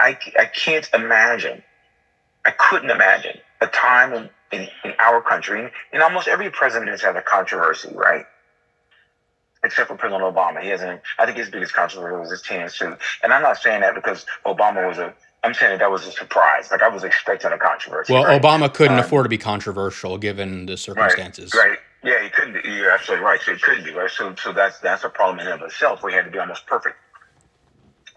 I, 0.01 0.17
I 0.37 0.45
can't 0.45 0.89
imagine, 0.93 1.61
I 2.45 2.51
couldn't 2.51 2.89
imagine 2.89 3.37
a 3.61 3.67
time 3.67 4.13
in, 4.13 4.29
in, 4.51 4.67
in 4.83 4.93
our 4.99 5.21
country, 5.21 5.71
and 5.93 6.01
almost 6.01 6.27
every 6.27 6.49
president 6.49 6.89
has 6.89 7.01
had 7.01 7.15
a 7.15 7.21
controversy, 7.21 7.89
right? 7.93 8.25
Except 9.63 9.89
for 9.89 9.95
President 9.95 10.23
Obama. 10.23 10.61
He 10.61 10.69
hasn't, 10.69 11.01
I 11.19 11.25
think 11.25 11.37
his 11.37 11.49
biggest 11.49 11.73
controversy 11.73 12.19
was 12.19 12.31
his 12.31 12.41
tan 12.41 12.67
suit. 12.67 12.97
And 13.21 13.31
I'm 13.31 13.43
not 13.43 13.57
saying 13.57 13.81
that 13.81 13.93
because 13.93 14.25
Obama 14.43 14.87
was 14.87 14.97
a, 14.97 15.13
I'm 15.43 15.53
saying 15.53 15.73
that, 15.73 15.79
that 15.79 15.91
was 15.91 16.07
a 16.07 16.11
surprise. 16.11 16.71
Like 16.71 16.81
I 16.81 16.87
was 16.87 17.03
expecting 17.03 17.51
a 17.51 17.59
controversy. 17.59 18.13
Well, 18.13 18.25
right? 18.25 18.41
Obama 18.41 18.73
couldn't 18.73 18.97
um, 18.97 19.03
afford 19.03 19.25
to 19.25 19.29
be 19.29 19.37
controversial 19.37 20.17
given 20.17 20.65
the 20.65 20.77
circumstances. 20.77 21.53
Right, 21.53 21.69
right. 21.69 21.79
Yeah, 22.03 22.23
he 22.23 22.29
couldn't. 22.29 22.63
Be, 22.63 22.69
You're 22.69 22.89
absolutely 22.89 23.23
right. 23.23 23.39
So 23.39 23.53
he 23.53 23.59
couldn't 23.59 23.83
be 23.83 23.93
right. 23.93 24.09
So, 24.09 24.33
so 24.35 24.51
that's 24.51 24.79
that's 24.79 25.03
a 25.03 25.09
problem 25.09 25.39
in 25.39 25.51
and 25.51 25.61
of 25.61 25.67
itself. 25.67 26.03
We 26.03 26.13
had 26.13 26.25
to 26.25 26.31
be 26.31 26.39
almost 26.39 26.65
perfect 26.65 26.95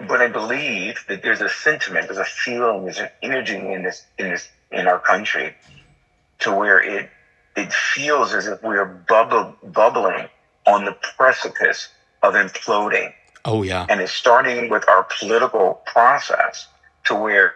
but 0.09 0.21
I 0.21 0.29
believe 0.29 1.05
that 1.09 1.23
there's 1.23 1.41
a 1.41 1.49
sentiment, 1.49 2.07
there's 2.07 2.19
a 2.19 2.25
feeling, 2.25 2.85
there's 2.85 2.99
an 2.99 3.11
energy 3.23 3.57
in 3.57 3.83
this 3.83 4.05
in 4.19 4.31
this 4.31 4.49
in 4.71 4.87
our 4.87 4.99
country 4.99 5.55
to 6.41 6.53
where 6.53 6.81
it 6.81 7.11
it 7.57 7.73
feels 7.73 8.35
as 8.35 8.47
if 8.47 8.63
we 8.63 8.77
are 8.77 8.85
bubble, 8.85 9.55
bubbling 9.63 10.29
on 10.67 10.85
the 10.85 10.97
precipice 11.17 11.89
of 12.23 12.35
imploding. 12.35 13.13
Oh 13.45 13.63
yeah. 13.63 13.87
And 13.89 14.01
it's 14.01 14.13
starting 14.13 14.71
with 14.71 14.89
our 14.89 15.07
political 15.19 15.83
process 15.87 16.67
to 17.05 17.15
where 17.15 17.55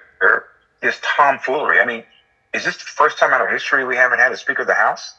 this 0.81 1.01
tomfoolery. 1.03 1.81
I 1.81 1.85
mean, 1.85 2.05
is 2.53 2.65
this 2.65 2.77
the 2.77 2.85
first 2.85 3.19
time 3.19 3.33
in 3.33 3.41
our 3.41 3.49
history 3.49 3.85
we 3.85 3.97
haven't 3.97 4.19
had 4.19 4.33
a 4.33 4.37
Speaker 4.37 4.63
of 4.63 4.69
the 4.69 4.75
House? 4.75 5.15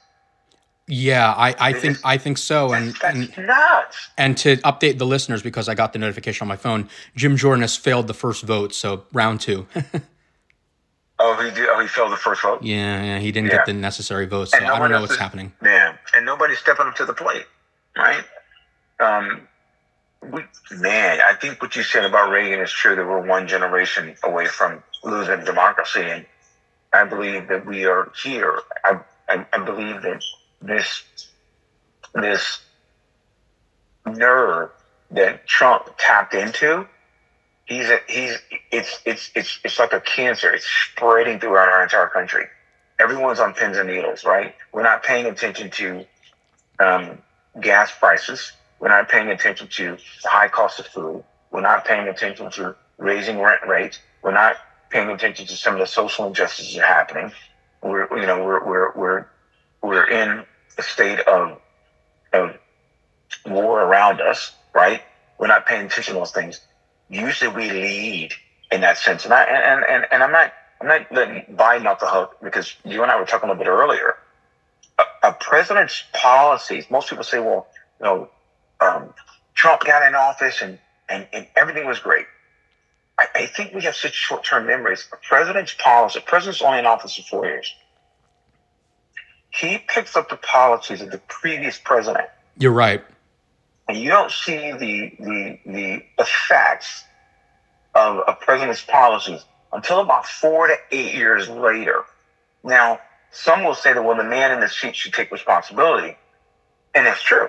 Yeah, 0.91 1.33
I, 1.33 1.55
I 1.59 1.73
think 1.73 1.97
I 2.03 2.17
think 2.17 2.39
so, 2.39 2.73
and 2.73 2.95
and, 3.03 3.31
nuts. 3.37 4.09
and 4.17 4.35
to 4.39 4.57
update 4.57 4.97
the 4.97 5.05
listeners 5.05 5.43
because 5.43 5.69
I 5.69 5.75
got 5.75 5.93
the 5.93 5.99
notification 5.99 6.45
on 6.45 6.47
my 6.47 6.55
phone, 6.55 6.89
Jim 7.15 7.37
Jordan 7.37 7.61
has 7.61 7.77
failed 7.77 8.07
the 8.07 8.15
first 8.15 8.43
vote, 8.43 8.73
so 8.73 9.03
round 9.13 9.39
two. 9.39 9.67
oh, 11.19 11.35
he 11.43 11.51
did. 11.51 11.69
Oh, 11.69 11.79
he 11.79 11.87
failed 11.87 12.11
the 12.11 12.17
first 12.17 12.41
vote. 12.41 12.63
Yeah, 12.63 13.03
yeah, 13.03 13.19
he 13.19 13.31
didn't 13.31 13.49
yeah. 13.49 13.57
get 13.57 13.67
the 13.67 13.73
necessary 13.73 14.25
votes, 14.25 14.49
so 14.49 14.57
I 14.57 14.79
don't 14.79 14.89
know 14.89 15.01
what's 15.01 15.13
is, 15.13 15.19
happening. 15.19 15.53
Yeah, 15.63 15.95
and 16.15 16.25
nobody's 16.25 16.57
stepping 16.57 16.87
up 16.87 16.95
to 16.95 17.05
the 17.05 17.13
plate, 17.13 17.45
right? 17.95 18.23
Um, 18.99 19.47
we, 20.23 20.41
man, 20.71 21.19
I 21.21 21.35
think 21.35 21.61
what 21.61 21.75
you 21.75 21.83
said 21.83 22.03
about 22.03 22.31
Reagan 22.31 22.61
is 22.61 22.71
true. 22.71 22.95
That 22.95 23.05
we're 23.05 23.27
one 23.27 23.47
generation 23.47 24.15
away 24.23 24.47
from 24.47 24.81
losing 25.03 25.43
democracy, 25.45 26.01
and 26.01 26.25
I 26.93 27.03
believe 27.03 27.47
that 27.49 27.67
we 27.67 27.85
are 27.85 28.11
here. 28.23 28.59
I, 28.83 28.99
I, 29.29 29.45
I 29.53 29.59
believe 29.59 30.01
that 30.01 30.23
this 30.61 31.03
this 32.13 32.59
nerve 34.05 34.71
that 35.11 35.45
Trump 35.47 35.89
tapped 35.97 36.33
into, 36.33 36.87
he's 37.65 37.89
a, 37.89 37.99
he's 38.07 38.37
it's 38.71 38.99
it's 39.05 39.31
it's 39.35 39.59
it's 39.63 39.79
like 39.79 39.93
a 39.93 40.01
cancer. 40.01 40.51
It's 40.51 40.65
spreading 40.65 41.39
throughout 41.39 41.69
our 41.69 41.83
entire 41.83 42.07
country. 42.07 42.45
Everyone's 42.99 43.39
on 43.39 43.53
pins 43.53 43.77
and 43.77 43.87
needles, 43.87 44.25
right? 44.25 44.53
We're 44.73 44.83
not 44.83 45.03
paying 45.03 45.25
attention 45.25 45.69
to 45.71 46.05
um, 46.79 47.17
gas 47.61 47.91
prices. 47.97 48.51
We're 48.79 48.89
not 48.89 49.09
paying 49.09 49.29
attention 49.29 49.67
to 49.67 49.97
the 50.23 50.29
high 50.29 50.47
cost 50.47 50.79
of 50.79 50.87
food. 50.87 51.23
We're 51.51 51.61
not 51.61 51.85
paying 51.85 52.07
attention 52.07 52.51
to 52.51 52.75
raising 52.97 53.39
rent 53.39 53.61
rates. 53.67 53.99
We're 54.21 54.33
not 54.33 54.57
paying 54.89 55.09
attention 55.09 55.45
to 55.47 55.55
some 55.55 55.73
of 55.73 55.79
the 55.79 55.87
social 55.87 56.27
injustices 56.27 56.75
that 56.75 56.83
are 56.83 56.87
happening. 56.87 57.31
We're 57.81 58.07
you 58.19 58.25
know 58.25 58.43
we're 58.43 58.65
we're 58.65 58.91
we're 58.93 59.25
we're 59.81 60.09
in 60.09 60.45
state 60.77 61.19
of, 61.21 61.59
of 62.33 62.57
war 63.45 63.81
around 63.81 64.21
us, 64.21 64.53
right? 64.73 65.01
We're 65.37 65.47
not 65.47 65.65
paying 65.65 65.85
attention 65.85 66.13
to 66.13 66.19
those 66.19 66.31
things. 66.31 66.59
Usually 67.09 67.51
we 67.51 67.69
lead 67.69 68.33
in 68.71 68.81
that 68.81 68.97
sense. 68.97 69.25
And 69.25 69.33
I, 69.33 69.43
and, 69.43 69.83
and, 69.85 70.05
and 70.11 70.23
I'm 70.23 70.31
not, 70.31 70.53
I'm 70.81 70.87
not 70.87 71.11
letting 71.11 71.55
Biden 71.55 71.85
off 71.85 71.99
the 71.99 72.07
hook 72.07 72.37
because 72.41 72.75
you 72.83 73.01
and 73.01 73.11
I 73.11 73.19
were 73.19 73.25
talking 73.25 73.49
a 73.49 73.51
little 73.51 73.63
bit 73.63 73.69
earlier. 73.69 74.15
A, 74.97 75.29
a 75.29 75.33
president's 75.33 76.03
policies, 76.13 76.85
most 76.89 77.09
people 77.09 77.23
say, 77.23 77.39
well, 77.39 77.67
you 77.99 78.05
know, 78.05 78.29
um, 78.81 79.13
Trump 79.55 79.83
got 79.83 80.07
in 80.07 80.15
office 80.15 80.61
and, 80.61 80.79
and, 81.09 81.27
and 81.33 81.47
everything 81.55 81.87
was 81.87 81.99
great. 81.99 82.25
I, 83.17 83.27
I 83.35 83.45
think 83.47 83.73
we 83.73 83.81
have 83.81 83.95
such 83.95 84.13
short 84.13 84.45
term 84.45 84.67
memories. 84.67 85.07
A 85.11 85.17
president's 85.17 85.73
policy, 85.73 86.19
a 86.19 86.21
president's 86.21 86.61
only 86.61 86.79
in 86.79 86.85
office 86.85 87.15
for 87.15 87.23
four 87.23 87.45
years. 87.45 87.73
He 89.49 89.79
picks 89.87 90.15
up 90.15 90.29
the 90.29 90.37
policies 90.37 91.01
of 91.01 91.11
the 91.11 91.17
previous 91.27 91.77
president. 91.77 92.27
You're 92.57 92.71
right. 92.71 93.03
And 93.87 93.97
you 93.97 94.09
don't 94.09 94.31
see 94.31 94.71
the 94.71 95.15
the 95.19 95.59
the 95.65 96.03
effects 96.19 97.03
of 97.95 98.21
a 98.27 98.33
president's 98.33 98.83
policies 98.83 99.43
until 99.73 99.99
about 99.99 100.25
four 100.27 100.67
to 100.67 100.75
eight 100.91 101.15
years 101.15 101.49
later. 101.49 102.03
Now, 102.63 102.99
some 103.31 103.63
will 103.63 103.75
say 103.75 103.93
that 103.93 104.03
well, 104.03 104.17
the 104.17 104.23
man 104.23 104.51
in 104.51 104.59
the 104.59 104.69
seat 104.69 104.95
should 104.95 105.13
take 105.13 105.31
responsibility, 105.31 106.17
and 106.93 107.07
it's 107.07 107.21
true. 107.21 107.47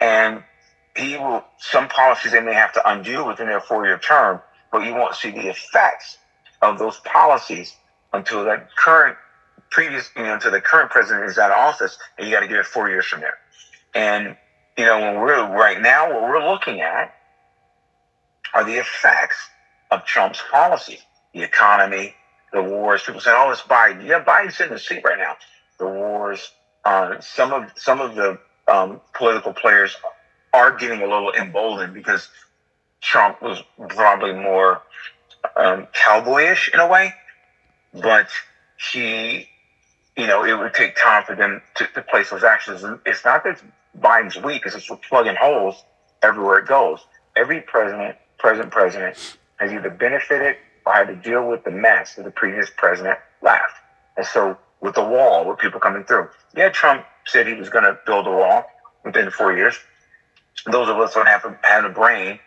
And 0.00 0.42
he 0.96 1.16
will 1.16 1.44
some 1.58 1.88
policies 1.88 2.32
they 2.32 2.40
may 2.40 2.54
have 2.54 2.72
to 2.72 2.90
undo 2.90 3.24
within 3.24 3.46
their 3.46 3.60
four-year 3.60 3.98
term, 3.98 4.40
but 4.72 4.84
you 4.84 4.92
won't 4.92 5.14
see 5.14 5.30
the 5.30 5.48
effects 5.48 6.18
of 6.62 6.78
those 6.78 6.96
policies 6.98 7.76
until 8.12 8.44
that 8.44 8.74
current 8.76 9.16
previous, 9.70 10.10
you 10.16 10.22
know, 10.22 10.38
to 10.38 10.50
the 10.50 10.60
current 10.60 10.90
president 10.90 11.28
is 11.28 11.38
out 11.38 11.50
of 11.50 11.58
office, 11.58 11.98
and 12.18 12.26
you 12.26 12.32
got 12.32 12.40
to 12.40 12.48
give 12.48 12.58
it 12.58 12.66
four 12.66 12.88
years 12.88 13.06
from 13.06 13.20
there. 13.20 13.38
And 13.94 14.36
you 14.76 14.84
know, 14.84 15.00
when 15.00 15.20
we're 15.20 15.56
right 15.56 15.80
now, 15.80 16.12
what 16.12 16.22
we're 16.22 16.46
looking 16.46 16.80
at 16.80 17.14
are 18.54 18.64
the 18.64 18.74
effects 18.74 19.36
of 19.90 20.04
Trump's 20.04 20.42
policy, 20.50 21.00
the 21.32 21.42
economy, 21.42 22.14
the 22.52 22.62
wars. 22.62 23.02
People 23.02 23.20
say, 23.20 23.32
"Oh, 23.34 23.50
it's 23.50 23.62
Biden." 23.62 24.06
Yeah, 24.06 24.22
Biden's 24.22 24.56
sitting 24.56 24.72
in 24.72 24.74
the 24.74 24.80
seat 24.80 25.02
right 25.04 25.18
now. 25.18 25.36
The 25.78 25.86
wars. 25.86 26.52
Uh, 26.84 27.20
some 27.20 27.52
of 27.52 27.72
some 27.76 28.00
of 28.00 28.14
the 28.14 28.38
um, 28.68 29.00
political 29.14 29.52
players 29.52 29.96
are 30.52 30.76
getting 30.76 31.02
a 31.02 31.06
little 31.06 31.32
emboldened 31.32 31.94
because 31.94 32.28
Trump 33.00 33.42
was 33.42 33.62
probably 33.88 34.32
more 34.32 34.82
um, 35.56 35.86
cowboyish 35.92 36.72
in 36.72 36.80
a 36.80 36.86
way, 36.86 37.12
but 37.92 38.28
he, 38.90 39.48
you 40.16 40.26
know, 40.26 40.44
it 40.44 40.58
would 40.58 40.74
take 40.74 40.96
time 40.96 41.24
for 41.24 41.36
them 41.36 41.60
to, 41.76 41.86
to 41.94 42.02
place 42.02 42.30
those 42.30 42.44
actions. 42.44 42.84
It's 43.04 43.24
not 43.24 43.44
that 43.44 43.62
Biden's 43.98 44.36
weak; 44.36 44.62
it's 44.64 44.74
just 44.74 45.02
plugging 45.02 45.36
holes 45.36 45.84
everywhere 46.22 46.58
it 46.58 46.66
goes. 46.66 47.00
Every 47.36 47.60
president, 47.60 48.16
present 48.38 48.70
president, 48.70 49.38
has 49.56 49.72
either 49.72 49.90
benefited 49.90 50.56
or 50.86 50.92
had 50.92 51.08
to 51.08 51.16
deal 51.16 51.48
with 51.48 51.64
the 51.64 51.70
mess 51.70 52.14
that 52.14 52.24
the 52.24 52.30
previous 52.30 52.70
president 52.76 53.18
left. 53.42 53.74
And 54.16 54.26
so, 54.26 54.56
with 54.80 54.94
the 54.94 55.04
wall, 55.04 55.46
with 55.46 55.58
people 55.58 55.80
coming 55.80 56.04
through, 56.04 56.28
yeah, 56.56 56.70
Trump 56.70 57.04
said 57.26 57.46
he 57.46 57.54
was 57.54 57.68
going 57.68 57.84
to 57.84 57.98
build 58.06 58.26
a 58.26 58.30
wall 58.30 58.64
within 59.04 59.30
four 59.30 59.54
years. 59.54 59.78
Those 60.64 60.88
of 60.88 60.98
us 60.98 61.14
who 61.14 61.22
have, 61.22 61.44
have 61.62 61.84
a 61.84 61.90
brain 61.90 62.38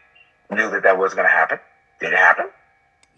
knew 0.49 0.69
that 0.71 0.84
that 0.84 0.97
was 0.97 1.13
going 1.13 1.27
to 1.27 1.32
happen. 1.32 1.60
Did 1.99 2.13
it 2.13 2.17
happen? 2.17 2.45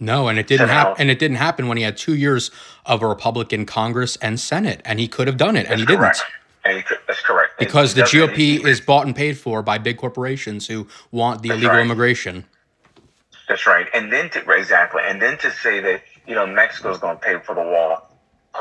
No, 0.02 0.28
and 0.28 0.40
it 0.40 0.48
didn't 0.48 0.70
happen. 0.70 0.96
And 0.98 1.12
it 1.12 1.20
didn't 1.20 1.38
happen 1.38 1.68
when 1.68 1.78
he 1.78 1.84
had 1.84 1.96
two 1.96 2.16
years 2.16 2.50
of 2.88 3.04
a 3.04 3.08
Republican 3.08 3.68
Congress 3.68 4.16
and 4.18 4.40
Senate, 4.40 4.82
and 4.84 5.00
he 5.00 5.08
could 5.08 5.28
have 5.28 5.38
done 5.38 5.56
it, 5.56 5.68
and 5.70 5.80
he 5.80 5.86
correct. 5.86 6.18
didn't. 6.18 6.32
And 6.66 6.78
he 6.78 6.84
could, 6.84 6.98
that's 7.08 7.22
correct. 7.22 7.60
Because 7.60 7.94
the 7.94 8.02
GOP 8.02 8.66
is 8.66 8.82
bought 8.82 9.06
and 9.06 9.16
paid 9.16 9.38
for 9.38 9.62
by 9.62 9.78
big 9.78 9.98
corporations 9.98 10.68
who 10.68 10.88
want 11.12 11.44
the 11.44 11.50
That's 11.50 11.60
illegal 11.60 11.78
right. 11.78 11.86
immigration. 11.86 12.46
That's 13.48 13.68
right. 13.68 13.88
And 13.94 14.12
then 14.12 14.30
to 14.32 14.52
exactly, 14.52 15.04
and 15.06 15.22
then 15.22 15.38
to 15.40 15.52
say 15.52 15.80
that 15.82 16.04
you 16.28 16.34
know 16.34 16.48
Mexico's 16.48 16.98
going 16.98 17.18
to 17.18 17.22
pay 17.24 17.38
for 17.40 17.54
the 17.54 17.62
wall. 17.62 18.10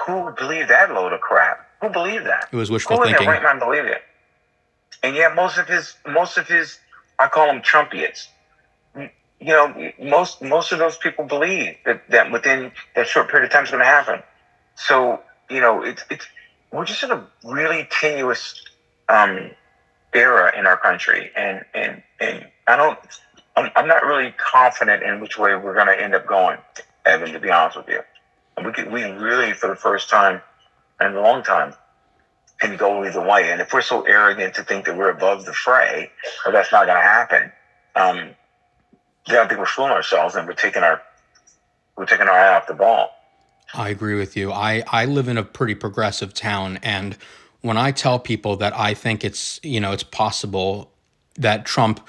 Who 0.06 0.30
believed 0.32 0.68
that 0.70 0.92
load 0.92 1.12
of 1.12 1.20
crap? 1.20 1.66
Who 1.80 1.88
believed 1.88 2.26
that? 2.26 2.48
It 2.52 2.56
was 2.56 2.70
wishful 2.70 2.96
Who 2.96 3.02
in 3.02 3.08
thinking. 3.08 3.26
their 3.26 3.34
right 3.36 3.42
mind 3.42 3.60
believed 3.60 3.86
it? 3.86 4.02
And 5.02 5.16
yet, 5.16 5.34
most 5.34 5.56
of 5.58 5.66
his, 5.66 5.94
most 6.06 6.36
of 6.36 6.46
his, 6.46 6.78
I 7.18 7.28
call 7.28 7.46
them 7.46 7.62
Trumpians. 7.62 8.28
You 9.40 9.48
know, 9.48 9.92
most 9.98 10.42
most 10.42 10.72
of 10.72 10.78
those 10.78 10.96
people 10.96 11.24
believe 11.24 11.76
that 11.86 12.02
that 12.10 12.30
within 12.30 12.72
that 12.94 13.06
short 13.06 13.30
period 13.30 13.46
of 13.46 13.52
time 13.52 13.64
is 13.64 13.70
going 13.70 13.82
to 13.82 13.86
happen. 13.86 14.22
So 14.74 15.20
you 15.48 15.60
know, 15.60 15.82
it's 15.82 16.04
it's 16.10 16.26
we're 16.70 16.84
just 16.84 17.02
in 17.02 17.10
a 17.10 17.26
really 17.44 17.88
tenuous 17.90 18.62
um, 19.08 19.50
era 20.12 20.52
in 20.58 20.66
our 20.66 20.76
country, 20.76 21.30
and 21.36 21.64
and 21.74 22.02
and 22.20 22.46
I 22.66 22.76
don't. 22.76 22.98
I'm, 23.56 23.70
I'm 23.74 23.88
not 23.88 24.04
really 24.04 24.32
confident 24.38 25.02
in 25.02 25.20
which 25.20 25.36
way 25.36 25.56
we're 25.56 25.74
going 25.74 25.88
to 25.88 26.00
end 26.00 26.14
up 26.14 26.26
going, 26.26 26.58
Evan. 27.04 27.32
To 27.32 27.40
be 27.40 27.50
honest 27.50 27.78
with 27.78 27.88
you, 27.88 28.00
we 28.64 28.72
could, 28.72 28.92
we 28.92 29.04
really, 29.04 29.54
for 29.54 29.68
the 29.68 29.74
first 29.74 30.08
time 30.08 30.40
in 31.00 31.14
a 31.14 31.20
long 31.20 31.42
time, 31.42 31.74
can 32.60 32.76
go 32.76 33.04
either 33.04 33.20
way. 33.20 33.50
And 33.50 33.60
if 33.60 33.72
we're 33.72 33.80
so 33.80 34.02
arrogant 34.02 34.54
to 34.54 34.62
think 34.62 34.84
that 34.84 34.96
we're 34.96 35.10
above 35.10 35.44
the 35.44 35.52
fray, 35.52 36.10
or 36.46 36.52
that's 36.52 36.70
not 36.70 36.86
going 36.86 36.98
to 36.98 37.02
happen, 37.02 37.52
um, 37.96 38.34
then 39.26 39.38
I 39.38 39.46
think 39.46 39.58
we're 39.60 39.66
fooling 39.66 39.92
ourselves, 39.92 40.34
and 40.34 40.46
we're 40.46 40.54
taking 40.54 40.82
our 40.82 41.02
we're 41.96 42.06
taking 42.06 42.26
our 42.26 42.34
eye 42.34 42.56
off 42.56 42.66
the 42.66 42.74
ball. 42.74 43.10
I 43.74 43.90
agree 43.90 44.14
with 44.14 44.36
you. 44.36 44.52
I, 44.52 44.82
I 44.88 45.04
live 45.04 45.28
in 45.28 45.38
a 45.38 45.44
pretty 45.44 45.74
progressive 45.74 46.34
town, 46.34 46.78
and 46.82 47.16
when 47.60 47.76
I 47.76 47.92
tell 47.92 48.18
people 48.18 48.56
that 48.56 48.76
I 48.76 48.94
think 48.94 49.24
it's 49.24 49.60
you 49.62 49.80
know 49.80 49.92
it's 49.92 50.02
possible 50.02 50.90
that 51.36 51.64
Trump 51.66 52.06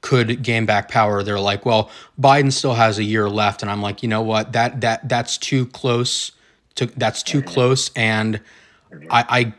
could 0.00 0.42
gain 0.42 0.66
back 0.66 0.88
power, 0.88 1.22
they're 1.22 1.40
like, 1.40 1.66
"Well, 1.66 1.90
Biden 2.20 2.52
still 2.52 2.74
has 2.74 2.98
a 2.98 3.04
year 3.04 3.28
left," 3.28 3.62
and 3.62 3.70
I'm 3.70 3.82
like, 3.82 4.02
"You 4.02 4.08
know 4.08 4.22
what? 4.22 4.52
That 4.52 4.80
that 4.80 5.08
that's 5.08 5.38
too 5.38 5.66
close. 5.66 6.32
To 6.76 6.86
that's 6.86 7.22
too 7.22 7.42
close." 7.42 7.90
And 7.94 8.40
I 9.10 9.54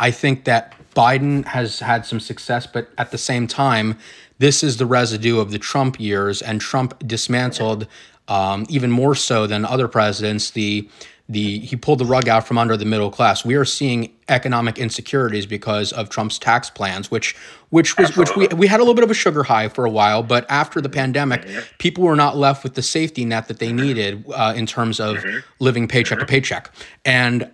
I 0.00 0.06
I 0.08 0.10
think 0.10 0.44
that 0.44 0.74
Biden 0.94 1.44
has 1.46 1.80
had 1.80 2.06
some 2.06 2.20
success, 2.20 2.66
but 2.66 2.88
at 2.98 3.10
the 3.10 3.18
same 3.18 3.46
time, 3.46 3.98
this 4.38 4.62
is 4.62 4.76
the 4.76 4.86
residue 4.86 5.38
of 5.40 5.50
the 5.50 5.58
Trump 5.58 6.00
years, 6.00 6.42
and 6.42 6.60
Trump 6.60 7.06
dismantled 7.06 7.86
um, 8.28 8.66
even 8.68 8.90
more 8.90 9.14
so 9.14 9.46
than 9.46 9.64
other 9.64 9.88
presidents. 9.88 10.50
The 10.50 10.88
the 11.28 11.60
he 11.60 11.74
pulled 11.74 12.00
the 12.00 12.04
rug 12.04 12.28
out 12.28 12.46
from 12.46 12.58
under 12.58 12.76
the 12.76 12.84
middle 12.84 13.10
class. 13.10 13.44
We 13.44 13.54
are 13.54 13.64
seeing 13.64 14.12
economic 14.28 14.78
insecurities 14.78 15.46
because 15.46 15.92
of 15.92 16.10
Trump's 16.10 16.38
tax 16.38 16.68
plans, 16.68 17.10
which 17.10 17.34
which 17.70 17.96
was 17.96 18.16
which 18.16 18.36
we 18.36 18.48
we 18.48 18.66
had 18.66 18.80
a 18.80 18.82
little 18.82 18.94
bit 18.94 19.04
of 19.04 19.10
a 19.10 19.14
sugar 19.14 19.42
high 19.42 19.68
for 19.68 19.84
a 19.86 19.90
while, 19.90 20.22
but 20.22 20.44
after 20.50 20.80
the 20.80 20.90
pandemic, 20.90 21.46
people 21.78 22.04
were 22.04 22.16
not 22.16 22.36
left 22.36 22.62
with 22.62 22.74
the 22.74 22.82
safety 22.82 23.24
net 23.24 23.48
that 23.48 23.58
they 23.58 23.72
needed 23.72 24.24
uh, 24.34 24.52
in 24.54 24.66
terms 24.66 25.00
of 25.00 25.24
living 25.60 25.88
paycheck 25.88 26.18
to 26.18 26.26
paycheck, 26.26 26.70
and 27.06 27.50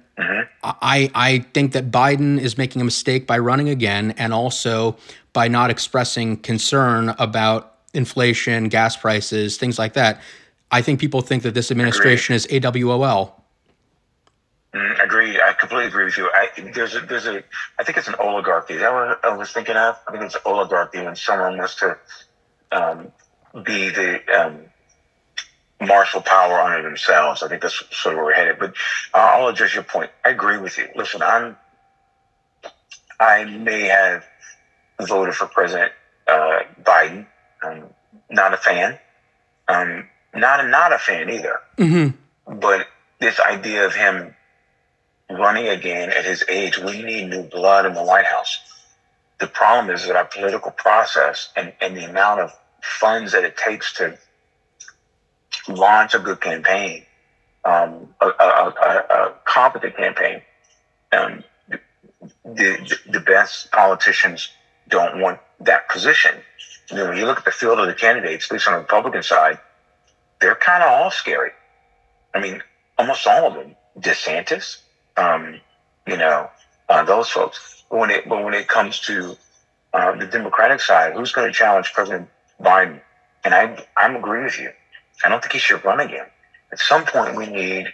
I, 0.63 1.11
I 1.15 1.39
think 1.55 1.73
that 1.73 1.91
Biden 1.91 2.39
is 2.39 2.59
making 2.59 2.83
a 2.83 2.85
mistake 2.85 3.27
by 3.27 3.39
running 3.39 3.69
again 3.69 4.13
and 4.13 4.33
also 4.33 4.97
by 5.33 5.49
not 5.49 5.71
expressing 5.71 6.37
concern 6.37 7.15
about 7.19 7.77
inflation, 7.95 8.69
gas 8.69 8.97
prices, 8.97 9.57
things 9.57 9.79
like 9.79 9.95
that. 9.95 10.21
I 10.71 10.83
think 10.83 11.01
people 11.01 11.21
think 11.21 11.43
that 11.43 11.55
this 11.55 11.71
administration 11.71 12.35
is 12.35 12.47
AWOL. 12.47 13.33
Mm, 14.73 15.05
agree. 15.05 15.41
I 15.41 15.53
completely 15.59 15.89
agree 15.89 16.05
with 16.05 16.17
you. 16.17 16.31
I, 16.33 16.49
there's 16.73 16.95
a, 16.95 17.01
there's 17.01 17.27
a, 17.27 17.43
I 17.79 17.85
think 17.85 17.99
it's 17.99 18.07
an 18.07 18.15
oligarchy. 18.21 18.75
Is 18.75 18.81
that 18.81 18.93
what 18.93 19.25
I 19.25 19.37
was 19.37 19.51
thinking 19.51 19.77
of? 19.77 19.99
I 20.07 20.13
think 20.13 20.23
it's 20.23 20.37
oligarchy 20.45 21.01
when 21.03 21.17
someone 21.17 21.59
wants 21.59 21.75
to 21.77 21.99
um, 22.71 23.11
be 23.65 23.91
the 23.91 24.21
um, 24.33 24.70
martial 25.81 26.21
power 26.21 26.61
under 26.61 26.83
themselves. 26.83 27.43
I 27.43 27.49
think 27.49 27.63
that's 27.63 27.83
sort 27.91 28.15
of 28.15 28.19
where 28.19 28.27
we're 28.27 28.35
headed. 28.35 28.59
But 28.59 28.75
uh, 29.15 29.19
I'll 29.19 29.49
address 29.49 29.75
your 29.75 29.83
point. 29.83 30.11
I 30.25 30.31
agree 30.31 30.59
with 30.59 30.77
you. 30.79 30.89
Listen, 30.95 31.23
I'm, 31.23 31.57
I 33.19 33.45
may 33.45 33.83
have 33.83 34.25
voted 35.07 35.35
for 35.35 35.47
President 35.47 35.93
uh, 36.27 36.61
Biden. 36.83 37.27
I'm 37.63 37.85
not 38.31 38.55
a 38.55 38.57
fan. 38.57 38.99
Um, 39.69 40.09
not 40.35 40.65
a, 40.65 40.69
not 40.69 40.93
a 40.93 40.99
fan 40.99 41.31
either. 41.31 41.61
Mm-hmm. 41.77 42.59
But 42.59 42.87
this 43.19 43.41
idea 43.41 43.87
of 43.87 43.95
him 43.95 44.35
running 45.31 45.69
again 45.69 46.11
at 46.11 46.25
his 46.25 46.45
age, 46.49 46.79
we 46.79 47.03
need 47.03 47.29
new 47.29 47.43
blood 47.43 47.87
in 47.87 47.95
the 47.95 48.03
White 48.03 48.27
House. 48.27 48.59
The 49.39 49.47
problem 49.47 49.95
is 49.95 50.07
that 50.07 50.17
our 50.17 50.25
political 50.27 50.71
process 50.71 51.51
and, 51.57 51.73
and 51.81 51.97
the 51.97 52.05
amount 52.05 52.41
of 52.41 52.53
funds 52.83 53.33
that 53.33 53.45
it 53.45 53.57
takes 53.57 53.95
to 53.95 54.19
launch 55.75 56.15
a 56.15 56.19
good 56.19 56.41
campaign, 56.41 57.05
um, 57.65 58.15
a, 58.21 58.27
a, 58.27 58.31
a, 58.31 59.05
a 59.11 59.35
competent 59.45 59.97
campaign, 59.97 60.43
um, 61.13 61.45
the, 62.45 62.99
the, 63.07 63.21
best 63.21 63.71
politicians 63.73 64.51
don't 64.89 65.21
want 65.21 65.41
that 65.61 65.89
position. 65.89 66.35
You 66.91 66.97
know, 66.97 67.09
when 67.09 67.17
you 67.17 67.27
look 67.27 67.39
at 67.39 67.45
the 67.45 67.51
field 67.51 67.79
of 67.79 67.87
the 67.87 67.95
candidates, 67.95 68.47
at 68.47 68.53
least 68.53 68.69
on 68.69 68.75
the 68.75 68.81
Republican 68.81 69.23
side, 69.23 69.59
they're 70.41 70.55
kind 70.55 70.83
of 70.83 70.91
all 70.91 71.11
scary. 71.11 71.51
I 72.35 72.41
mean, 72.41 72.63
almost 72.99 73.27
all 73.27 73.47
of 73.47 73.55
them. 73.55 73.77
DeSantis, 73.99 74.79
um, 75.17 75.61
you 76.07 76.17
know, 76.17 76.49
uh, 76.89 77.05
those 77.05 77.29
folks. 77.29 77.85
But 77.91 77.99
when 77.99 78.11
it 78.11 78.29
but 78.29 78.45
when 78.45 78.55
it 78.55 78.69
comes 78.69 79.01
to 79.01 79.37
uh, 79.93 80.17
the 80.17 80.27
Democratic 80.27 80.81
side, 80.81 81.15
who's 81.15 81.33
going 81.33 81.49
to 81.49 81.53
challenge 81.53 81.93
President 81.93 82.29
Biden? 82.61 83.01
And 83.45 83.55
I 83.55 83.85
I'm 83.97 84.17
agree 84.17 84.45
with 84.45 84.59
you. 84.59 84.71
I 85.25 85.29
don't 85.29 85.41
think 85.41 85.53
he 85.53 85.59
should 85.59 85.85
run 85.85 86.01
again. 86.01 86.27
At 86.73 86.79
some 86.79 87.05
point, 87.05 87.37
we 87.37 87.47
need. 87.47 87.93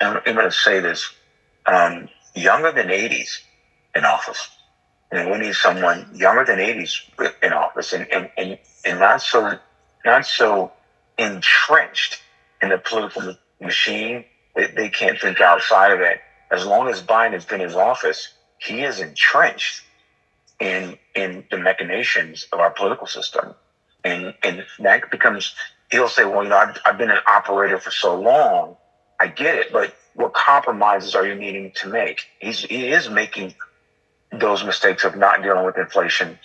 I'm, 0.00 0.16
I'm 0.26 0.34
going 0.34 0.48
to 0.48 0.52
say 0.52 0.80
this: 0.80 1.12
um, 1.66 2.08
younger 2.34 2.72
than 2.72 2.88
80s 2.88 3.40
in 3.94 4.04
office. 4.04 4.48
And 5.10 5.30
we 5.30 5.38
need 5.38 5.54
someone 5.54 6.08
younger 6.12 6.44
than 6.44 6.58
80s 6.58 7.34
in 7.42 7.52
office, 7.52 7.92
and 7.92 8.06
and, 8.10 8.30
and, 8.36 8.58
and 8.84 8.98
not 8.98 9.22
so 9.22 9.58
not 10.04 10.26
so 10.26 10.72
entrenched 11.18 12.20
in 12.60 12.70
the 12.70 12.78
political 12.78 13.36
machine 13.60 14.24
that 14.56 14.74
they 14.74 14.88
can't 14.88 15.20
think 15.20 15.40
outside 15.40 15.92
of 15.92 16.00
it 16.00 16.20
as 16.54 16.66
long 16.66 16.88
as 16.88 17.02
Biden 17.02 17.32
has 17.32 17.44
been 17.44 17.60
in 17.60 17.66
his 17.66 17.76
office, 17.76 18.32
he 18.58 18.82
is 18.82 19.00
entrenched 19.00 19.82
in 20.60 20.96
in 21.14 21.44
the 21.50 21.58
machinations 21.58 22.46
of 22.52 22.60
our 22.60 22.70
political 22.70 23.06
system, 23.06 23.54
and 24.04 24.34
and 24.42 24.64
that 24.80 25.10
becomes. 25.10 25.54
He'll 25.90 26.08
say, 26.08 26.24
"Well, 26.24 26.42
you 26.42 26.50
know, 26.50 26.56
I've, 26.56 26.78
I've 26.84 26.98
been 26.98 27.10
an 27.10 27.20
operator 27.26 27.78
for 27.78 27.90
so 27.90 28.18
long, 28.20 28.76
I 29.20 29.28
get 29.28 29.54
it, 29.56 29.72
but 29.72 29.94
what 30.14 30.32
compromises 30.34 31.14
are 31.14 31.26
you 31.26 31.34
needing 31.34 31.72
to 31.76 31.88
make?" 31.88 32.22
He's 32.38 32.60
he 32.60 32.90
is 32.90 33.08
making 33.08 33.54
those 34.32 34.64
mistakes 34.64 35.04
of 35.04 35.16
not 35.16 35.42
dealing 35.42 35.64
with 35.64 35.78
inflation, 35.78 36.38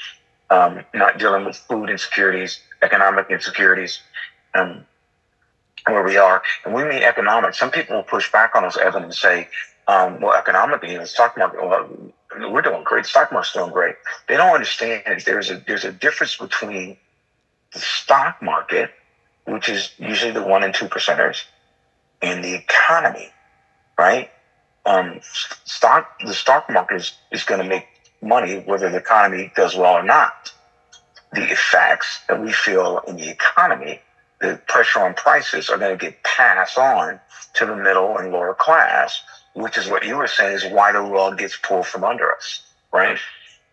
um, 0.50 0.84
not 0.94 1.18
dealing 1.18 1.46
with 1.46 1.56
food 1.56 1.90
insecurities, 1.90 2.60
economic 2.82 3.28
insecurities, 3.30 4.00
um, 4.54 4.86
where 5.88 6.04
we 6.04 6.18
are. 6.18 6.42
And 6.66 6.74
we 6.74 6.84
mean 6.84 7.04
economic. 7.04 7.54
Some 7.56 7.72
people 7.72 7.96
will 7.98 8.04
push 8.04 8.32
back 8.32 8.56
on 8.56 8.66
us, 8.66 8.78
Evan, 8.78 9.04
and 9.04 9.14
say, 9.14 9.48
um, 9.88 10.22
well, 10.22 10.34
economically, 10.38 10.96
the 10.98 11.08
stock 11.08 11.36
market, 11.38 11.66
well, 11.66 11.90
we're 12.52 12.62
doing 12.62 12.84
great. 12.84 13.06
Stock 13.06 13.32
market's 13.32 13.54
doing 13.54 13.72
great. 13.72 13.96
They 14.28 14.38
don't 14.38 14.54
understand 14.54 15.04
there's 15.26 15.50
a 15.50 15.64
there's 15.66 15.86
a 15.86 15.92
difference 15.92 16.38
between 16.38 16.98
the 17.74 17.80
stock 17.80 18.42
market, 18.42 18.92
which 19.46 19.70
is 19.70 19.94
usually 19.98 20.32
the 20.32 20.44
one 20.44 20.64
and 20.64 20.74
two 20.74 20.88
percenters, 20.88 21.44
and 22.22 22.44
the 22.44 22.54
economy, 22.54 23.32
right? 23.98 24.30
Um, 24.86 25.20
stock 25.24 26.20
the 26.20 26.34
stock 26.34 26.70
market 26.70 26.96
is, 26.96 27.14
is 27.32 27.44
going 27.44 27.62
to 27.62 27.68
make 27.68 27.86
money 28.22 28.60
whether 28.66 28.90
the 28.90 28.98
economy 28.98 29.52
does 29.56 29.76
well 29.76 29.94
or 29.94 30.04
not. 30.04 30.52
The 31.34 31.44
effects 31.44 32.22
that 32.28 32.42
we 32.42 32.52
feel 32.52 33.00
in 33.08 33.16
the 33.18 33.30
economy, 33.30 34.02
the 34.42 34.60
pressure 34.68 35.00
on 35.02 35.14
prices, 35.14 35.70
are 35.70 35.78
going 35.78 35.98
to 35.98 36.06
get 36.06 36.24
passed 36.24 36.78
on 36.78 37.20
to 37.56 37.66
the 37.66 37.76
middle 37.76 38.18
and 38.18 38.32
lower 38.32 38.54
class 38.54 39.22
which 39.54 39.78
is 39.78 39.88
what 39.88 40.06
you 40.06 40.16
were 40.18 40.28
saying 40.28 40.56
is 40.56 40.66
why 40.66 40.92
the 40.92 41.02
rug 41.02 41.38
gets 41.38 41.58
pulled 41.58 41.86
from 41.86 42.04
under 42.04 42.32
us, 42.32 42.62
right? 42.94 43.18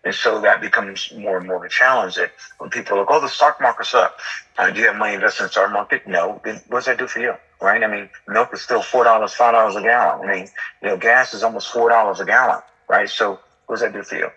And 0.06 0.14
so 0.14 0.40
that 0.42 0.60
becomes 0.60 1.12
more 1.16 1.36
and 1.36 1.48
more 1.48 1.56
of 1.56 1.64
a 1.64 1.68
challenge 1.68 2.14
that 2.14 2.30
when 2.58 2.70
people 2.70 2.96
look, 2.96 3.08
oh, 3.10 3.20
the 3.20 3.26
stock 3.26 3.60
market's 3.60 3.92
up. 3.92 4.20
Uh, 4.56 4.70
do 4.70 4.78
you 4.78 4.86
have 4.86 4.94
money 4.94 5.14
invested 5.14 5.42
in 5.42 5.46
the 5.46 5.50
stock 5.50 5.72
market? 5.72 6.06
No. 6.06 6.40
Then 6.44 6.60
what 6.68 6.78
does 6.78 6.84
that 6.84 6.98
do 6.98 7.08
for 7.08 7.18
you? 7.18 7.34
Right? 7.60 7.82
I 7.82 7.88
mean, 7.88 8.08
milk 8.28 8.50
is 8.54 8.62
still 8.62 8.82
$4, 8.82 9.04
$5 9.04 9.76
a 9.76 9.82
gallon. 9.82 10.28
I 10.28 10.32
mean, 10.32 10.48
you 10.80 10.88
know, 10.88 10.96
gas 10.96 11.34
is 11.34 11.42
almost 11.42 11.72
$4 11.72 12.20
a 12.20 12.24
gallon, 12.24 12.62
right? 12.88 13.10
So 13.10 13.40
what 13.66 13.74
does 13.74 13.80
that 13.80 13.94
do 13.94 14.04
for 14.04 14.14
you? 14.14 14.30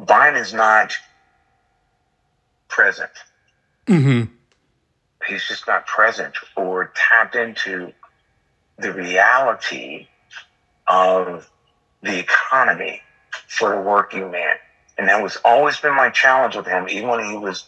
Biden 0.00 0.40
is 0.40 0.54
not 0.54 0.92
present. 2.68 3.10
Mm-hmm. 3.88 4.32
He's 5.26 5.48
just 5.48 5.66
not 5.66 5.84
present 5.88 6.36
or 6.56 6.92
tapped 6.94 7.34
into 7.34 7.92
the 8.78 8.92
reality 8.92 10.06
of 10.86 11.50
the 12.02 12.20
economy 12.20 13.02
for 13.46 13.70
the 13.70 13.80
working 13.80 14.30
man. 14.30 14.56
And 14.98 15.08
that 15.08 15.22
was 15.22 15.36
always 15.44 15.78
been 15.78 15.94
my 15.94 16.10
challenge 16.10 16.56
with 16.56 16.66
him, 16.66 16.88
even 16.88 17.08
when 17.08 17.24
he 17.24 17.36
was 17.36 17.64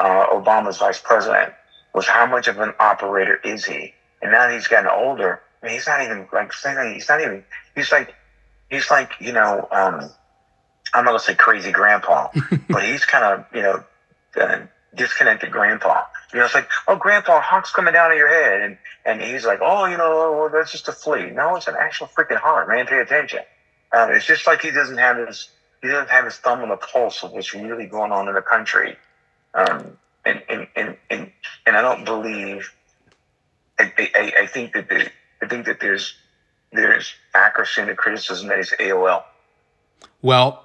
uh, 0.00 0.26
Obama's 0.26 0.78
vice 0.78 0.98
president, 0.98 1.52
was 1.94 2.06
how 2.06 2.26
much 2.26 2.48
of 2.48 2.58
an 2.58 2.72
operator 2.80 3.38
is 3.44 3.64
he? 3.64 3.94
And 4.20 4.32
now 4.32 4.46
that 4.46 4.54
he's 4.54 4.66
gotten 4.66 4.90
older, 4.90 5.40
I 5.62 5.66
mean, 5.66 5.74
he's 5.74 5.86
not 5.86 6.02
even 6.02 6.26
like 6.32 6.52
saying 6.52 6.94
he's 6.94 7.08
not 7.08 7.20
even 7.20 7.44
he's 7.74 7.92
like 7.92 8.14
he's 8.70 8.90
like 8.90 9.12
you 9.20 9.32
know 9.32 9.68
um, 9.70 10.10
I'm 10.92 11.04
not 11.04 11.12
gonna 11.12 11.18
say 11.20 11.34
crazy 11.34 11.70
grandpa, 11.70 12.28
but 12.68 12.82
he's 12.82 13.04
kind 13.04 13.24
of 13.24 13.46
you 13.54 13.62
know 13.62 13.84
uh, 14.40 14.60
disconnected 14.94 15.50
grandpa. 15.50 16.02
You 16.32 16.40
know, 16.40 16.46
it's 16.46 16.54
like, 16.54 16.68
oh, 16.88 16.96
grandpa, 16.96 17.40
hawk's 17.40 17.72
coming 17.72 17.94
down 17.94 18.10
on 18.10 18.16
your 18.16 18.28
head. 18.28 18.60
And, 18.60 18.78
and 19.04 19.20
he's 19.20 19.44
like, 19.44 19.60
oh, 19.62 19.84
you 19.86 19.96
know, 19.96 20.48
that's 20.52 20.72
just 20.72 20.88
a 20.88 20.92
flea. 20.92 21.30
No, 21.30 21.56
it's 21.56 21.68
an 21.68 21.76
actual 21.78 22.08
freaking 22.08 22.38
hawk, 22.38 22.68
man. 22.68 22.86
Pay 22.86 22.98
attention. 22.98 23.40
Um, 23.92 24.10
it's 24.10 24.26
just 24.26 24.46
like 24.46 24.62
he 24.62 24.70
doesn't 24.70 24.98
have 24.98 25.16
his, 25.26 25.48
he 25.82 25.88
doesn't 25.88 26.10
have 26.10 26.24
his 26.24 26.36
thumb 26.36 26.62
on 26.62 26.68
the 26.68 26.76
pulse 26.76 27.22
of 27.22 27.32
what's 27.32 27.54
really 27.54 27.86
going 27.86 28.12
on 28.12 28.28
in 28.28 28.34
the 28.34 28.42
country. 28.42 28.96
Um, 29.54 29.96
and, 30.24 30.42
and, 30.48 30.66
and, 30.74 30.96
and, 31.10 31.30
and 31.66 31.76
I 31.76 31.82
don't 31.82 32.04
believe, 32.04 32.72
I, 33.78 33.92
I, 33.98 34.32
I 34.40 34.46
think 34.46 34.72
that 34.74 34.88
the, 34.88 35.10
I 35.42 35.48
think 35.48 35.66
that 35.66 35.80
there's, 35.80 36.14
there's 36.72 37.14
accuracy 37.34 37.82
in 37.82 37.88
the 37.88 37.94
criticism 37.94 38.48
that 38.48 38.56
he's 38.56 38.72
AOL. 38.72 39.22
Well, 40.22 40.64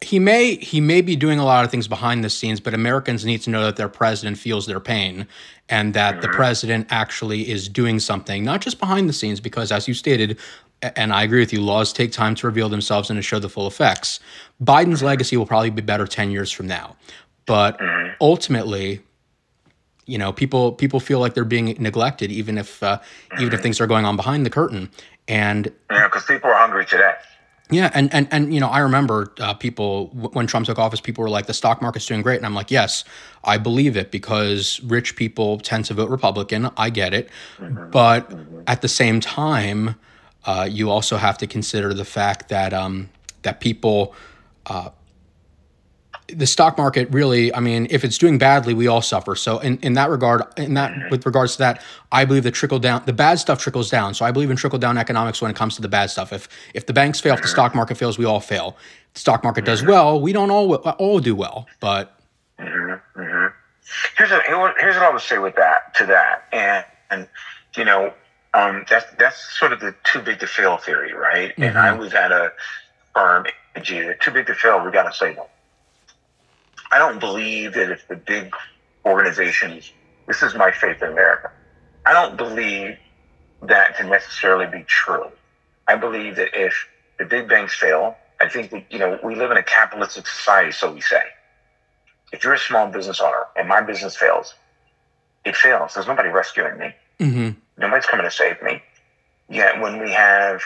he 0.00 0.18
may 0.18 0.56
he 0.56 0.80
may 0.80 1.00
be 1.00 1.16
doing 1.16 1.38
a 1.38 1.44
lot 1.44 1.64
of 1.64 1.70
things 1.70 1.88
behind 1.88 2.22
the 2.22 2.30
scenes, 2.30 2.60
but 2.60 2.74
Americans 2.74 3.24
need 3.24 3.42
to 3.42 3.50
know 3.50 3.64
that 3.64 3.76
their 3.76 3.88
president 3.88 4.38
feels 4.38 4.66
their 4.66 4.80
pain 4.80 5.26
and 5.68 5.94
that 5.94 6.20
the 6.20 6.28
mm-hmm. 6.28 6.36
president 6.36 6.86
actually 6.90 7.50
is 7.50 7.68
doing 7.68 7.98
something, 7.98 8.44
not 8.44 8.60
just 8.60 8.78
behind 8.78 9.08
the 9.08 9.12
scenes, 9.12 9.40
because 9.40 9.72
as 9.72 9.88
you 9.88 9.94
stated, 9.94 10.38
and 10.82 11.12
I 11.12 11.22
agree 11.22 11.40
with 11.40 11.52
you, 11.52 11.60
laws 11.60 11.92
take 11.92 12.12
time 12.12 12.34
to 12.36 12.46
reveal 12.46 12.68
themselves 12.68 13.10
and 13.10 13.16
to 13.16 13.22
show 13.22 13.38
the 13.38 13.48
full 13.48 13.66
effects. 13.66 14.20
Biden's 14.62 14.98
mm-hmm. 14.98 15.06
legacy 15.06 15.36
will 15.36 15.46
probably 15.46 15.70
be 15.70 15.82
better 15.82 16.06
10 16.06 16.30
years 16.30 16.52
from 16.52 16.66
now. 16.66 16.96
But 17.46 17.78
mm-hmm. 17.78 18.14
ultimately, 18.20 19.00
you 20.06 20.18
know, 20.18 20.32
people 20.32 20.72
people 20.72 21.00
feel 21.00 21.20
like 21.20 21.34
they're 21.34 21.44
being 21.44 21.76
neglected, 21.78 22.30
even 22.30 22.58
if 22.58 22.82
uh, 22.82 23.00
even 23.40 23.52
if 23.52 23.60
things 23.60 23.80
are 23.80 23.86
going 23.86 24.04
on 24.04 24.16
behind 24.16 24.46
the 24.46 24.50
curtain. 24.50 24.90
And 25.28 25.72
yeah, 25.90 26.06
because 26.06 26.24
people 26.24 26.50
are 26.50 26.58
hungry 26.58 26.86
today. 26.86 27.14
Yeah, 27.68 27.90
and 27.94 28.12
and 28.14 28.28
and 28.30 28.54
you 28.54 28.60
know, 28.60 28.68
I 28.68 28.78
remember 28.78 29.32
uh, 29.40 29.54
people 29.54 30.08
when 30.32 30.46
Trump 30.46 30.66
took 30.66 30.78
office, 30.78 31.00
people 31.00 31.22
were 31.22 31.30
like, 31.30 31.46
"The 31.46 31.54
stock 31.54 31.82
market's 31.82 32.06
doing 32.06 32.22
great," 32.22 32.36
and 32.36 32.46
I'm 32.46 32.54
like, 32.54 32.70
"Yes, 32.70 33.04
I 33.42 33.58
believe 33.58 33.96
it 33.96 34.12
because 34.12 34.80
rich 34.84 35.16
people 35.16 35.58
tend 35.58 35.84
to 35.86 35.94
vote 35.94 36.08
Republican. 36.08 36.70
I 36.76 36.90
get 36.90 37.12
it, 37.12 37.28
mm-hmm. 37.58 37.90
but 37.90 38.30
mm-hmm. 38.30 38.60
at 38.68 38.82
the 38.82 38.88
same 38.88 39.18
time, 39.18 39.96
uh, 40.46 40.68
you 40.70 40.90
also 40.90 41.16
have 41.16 41.36
to 41.38 41.46
consider 41.46 41.92
the 41.92 42.04
fact 42.04 42.48
that 42.48 42.72
um, 42.72 43.10
that 43.42 43.60
people 43.60 44.14
uh, 44.66 44.90
the 46.28 46.46
stock 46.46 46.76
market 46.76 47.08
really 47.10 47.54
i 47.54 47.60
mean 47.60 47.86
if 47.90 48.04
it's 48.04 48.18
doing 48.18 48.38
badly 48.38 48.74
we 48.74 48.86
all 48.86 49.02
suffer. 49.02 49.34
So 49.34 49.58
in, 49.58 49.78
in 49.78 49.94
that 49.94 50.10
regard 50.10 50.42
in 50.56 50.74
that 50.74 51.10
with 51.10 51.24
regards 51.24 51.52
to 51.52 51.58
that 51.58 51.82
i 52.10 52.24
believe 52.24 52.42
the 52.42 52.50
trickle 52.50 52.78
down 52.78 53.02
the 53.06 53.12
bad 53.12 53.38
stuff 53.38 53.60
trickles 53.60 53.90
down. 53.90 54.14
So 54.14 54.24
i 54.24 54.32
believe 54.32 54.50
in 54.50 54.56
trickle 54.56 54.78
down 54.78 54.98
economics 54.98 55.40
when 55.40 55.50
it 55.50 55.56
comes 55.56 55.76
to 55.76 55.82
the 55.82 55.88
bad 55.88 56.10
stuff. 56.10 56.32
If 56.32 56.48
if 56.74 56.86
the 56.86 56.92
banks 56.92 57.20
fail 57.20 57.34
if 57.34 57.42
the 57.42 57.48
stock 57.48 57.74
market 57.74 57.96
fails 57.96 58.18
we 58.18 58.24
all 58.24 58.40
fail. 58.40 58.76
If 59.08 59.14
the 59.14 59.20
stock 59.20 59.44
market 59.44 59.64
does 59.64 59.84
well 59.84 60.20
we 60.20 60.32
don't 60.32 60.50
all 60.50 60.74
all 60.74 61.20
do 61.20 61.34
well 61.34 61.66
but 61.80 62.18
mm-hmm, 62.58 63.20
mm-hmm. 63.20 63.46
here's 64.16 64.30
a, 64.32 64.40
here's 64.80 64.96
what 64.96 65.04
i 65.04 65.10
would 65.10 65.22
say 65.22 65.38
with 65.38 65.54
that 65.56 65.94
to 65.96 66.06
that. 66.06 66.44
And 66.52 66.84
and 67.10 67.28
you 67.76 67.84
know 67.84 68.12
um, 68.56 68.84
that's 68.88 69.06
that's 69.18 69.58
sort 69.58 69.72
of 69.72 69.80
the 69.80 69.94
too 70.04 70.20
big 70.20 70.40
to 70.40 70.46
fail 70.46 70.76
theory 70.78 71.12
right 71.12 71.52
mm-hmm. 71.52 71.62
and 71.62 71.78
i 71.78 71.92
was 71.92 72.14
at 72.14 72.32
a 72.32 72.52
firm 73.14 73.46
too 73.84 74.30
big 74.32 74.46
to 74.46 74.54
fail 74.54 74.84
we 74.84 74.90
got 74.90 75.04
to 75.10 75.16
save 75.16 75.36
them 75.36 75.46
I 76.90 76.98
don't 76.98 77.18
believe 77.18 77.74
that 77.74 77.90
if 77.90 78.06
the 78.08 78.16
big 78.16 78.54
organizations, 79.04 79.92
this 80.26 80.42
is 80.42 80.54
my 80.54 80.70
faith 80.70 81.02
in 81.02 81.10
America, 81.10 81.50
I 82.04 82.12
don't 82.12 82.36
believe 82.36 82.96
that 83.62 83.96
to 83.98 84.04
necessarily 84.04 84.66
be 84.66 84.84
true. 84.84 85.26
I 85.88 85.96
believe 85.96 86.36
that 86.36 86.48
if 86.54 86.88
the 87.18 87.24
big 87.24 87.48
banks 87.48 87.76
fail, 87.76 88.16
I 88.40 88.48
think 88.48 88.70
that, 88.70 88.84
you 88.90 88.98
know, 88.98 89.18
we 89.22 89.34
live 89.34 89.50
in 89.50 89.56
a 89.56 89.62
capitalistic 89.62 90.26
society, 90.26 90.72
so 90.72 90.92
we 90.92 91.00
say. 91.00 91.22
If 92.32 92.44
you're 92.44 92.54
a 92.54 92.58
small 92.58 92.86
business 92.88 93.20
owner 93.20 93.44
and 93.56 93.68
my 93.68 93.80
business 93.80 94.16
fails, 94.16 94.54
it 95.44 95.56
fails. 95.56 95.94
There's 95.94 96.06
nobody 96.06 96.28
rescuing 96.28 96.78
me. 96.78 96.94
Mm-hmm. 97.20 97.58
Nobody's 97.78 98.06
coming 98.06 98.24
to 98.24 98.30
save 98.30 98.60
me. 98.62 98.82
Yet 99.48 99.80
when 99.80 100.00
we 100.00 100.10
have 100.12 100.62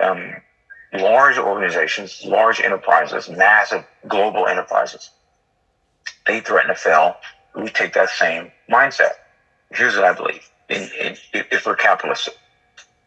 um, 0.00 0.36
large 0.92 1.38
organizations, 1.38 2.22
large 2.24 2.60
enterprises, 2.60 3.28
massive 3.28 3.84
global 4.06 4.46
enterprises 4.46 5.10
they 6.26 6.40
threaten 6.40 6.68
to 6.68 6.74
fail. 6.74 7.16
We 7.54 7.68
take 7.68 7.94
that 7.94 8.10
same 8.10 8.50
mindset. 8.70 9.12
Here's 9.70 9.96
what 9.96 10.04
I 10.04 10.12
believe: 10.12 10.48
in, 10.68 10.82
in, 11.00 11.16
if 11.32 11.66
we're 11.66 11.76
capitalists, 11.76 12.28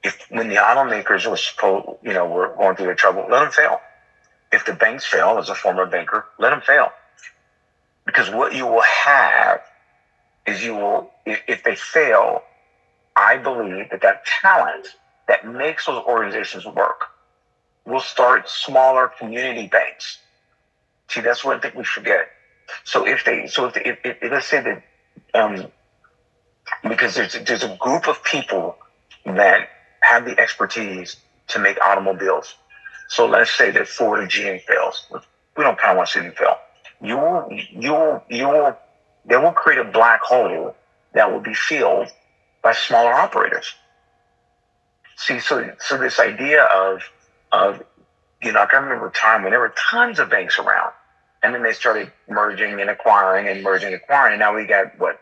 if 0.04 0.26
when 0.30 0.50
the 0.50 0.56
automakers 0.56 1.30
were 1.30 1.38
supposed, 1.38 2.00
you 2.02 2.14
know, 2.14 2.28
were 2.28 2.56
going 2.58 2.76
through 2.76 2.88
their 2.88 2.96
trouble, 2.96 3.26
let 3.30 3.42
them 3.42 3.52
fail. 3.52 3.82
If 4.52 4.66
the 4.66 4.74
banks 4.74 5.06
fail, 5.06 5.38
as 5.38 5.50
a 5.50 5.56
former 5.56 5.86
banker, 5.86 6.26
let 6.40 6.50
them 6.50 6.62
fail. 6.62 6.92
Because 8.06 8.30
what 8.32 8.56
you 8.56 8.66
will 8.66 8.82
have 8.82 9.62
is 10.48 10.64
you 10.64 10.74
will, 10.74 11.12
if, 11.26 11.42
if 11.48 11.64
they 11.64 11.76
fail, 11.76 12.42
I 13.16 13.38
believe 13.38 13.90
that 13.92 14.02
that 14.02 14.26
talent 14.42 14.88
that 15.28 15.46
makes 15.46 15.86
those 15.86 16.04
organizations 16.06 16.66
work 16.66 17.06
will 17.86 18.00
start 18.00 18.50
smaller 18.50 19.12
community 19.20 19.68
banks. 19.68 20.20
See, 21.10 21.22
that's 21.22 21.44
what 21.44 21.58
I 21.58 21.60
think 21.60 21.76
we 21.76 21.84
forget 21.84 22.30
so 22.84 23.06
if 23.06 23.24
they, 23.26 23.48
so 23.48 23.68
if, 23.68 23.74
they, 23.74 23.82
if, 23.86 24.00
if 24.04 24.32
let's 24.32 24.48
say 24.48 24.62
that, 24.62 24.84
um, 25.34 25.72
because 26.88 27.16
there's 27.16 27.34
there's 27.46 27.64
a 27.64 27.76
group 27.78 28.08
of 28.08 28.24
people 28.24 28.78
that 29.26 29.70
have 30.02 30.26
the 30.26 30.40
expertise 30.40 31.18
to 31.50 31.60
make 31.60 31.80
automobiles. 31.82 32.56
So 33.08 33.26
let's 33.26 33.52
say 33.52 33.72
that 33.72 33.88
Ford 33.88 34.20
or 34.20 34.28
GM 34.28 34.62
fails. 34.62 35.08
We 35.58 35.64
don't 35.64 35.78
kind 35.78 35.92
of 35.92 35.98
want 35.98 36.10
to 36.10 36.14
see 36.14 36.26
them 36.26 36.34
fail. 36.34 36.58
You 37.02 37.18
will, 37.18 37.50
you 37.52 37.92
will, 37.92 38.24
you 38.30 38.48
will, 38.48 38.78
they 39.26 39.38
will 39.38 39.52
create 39.52 39.80
a 39.80 39.84
black 39.84 40.22
hole 40.22 40.76
that 41.14 41.32
will 41.32 41.40
be 41.40 41.54
filled 41.54 42.12
by 42.62 42.74
smaller 42.74 43.14
operators. 43.14 43.74
See, 45.16 45.40
so 45.40 45.72
so 45.80 45.98
this 45.98 46.20
idea 46.20 46.64
of 46.64 47.02
of 47.52 47.82
you 48.42 48.52
know, 48.54 48.62
I 48.62 48.66
can 48.66 48.84
remember 48.84 49.08
a 49.08 49.12
time 49.12 49.44
when 49.44 49.52
there 49.52 49.60
were 49.60 49.74
tons 49.92 50.20
of 50.20 50.30
banks 50.30 50.60
around, 50.60 50.92
and 51.44 51.54
then 51.54 51.64
they 51.64 51.74
started 51.74 52.12
merging 52.30 52.80
and 52.80 52.90
acquiring 52.90 53.48
and 53.48 53.62
merging 53.64 53.94
and 53.94 54.02
acquiring. 54.02 54.34
And 54.34 54.40
now 54.40 54.56
we 54.56 54.66
got 54.66 54.98
what 54.98 55.20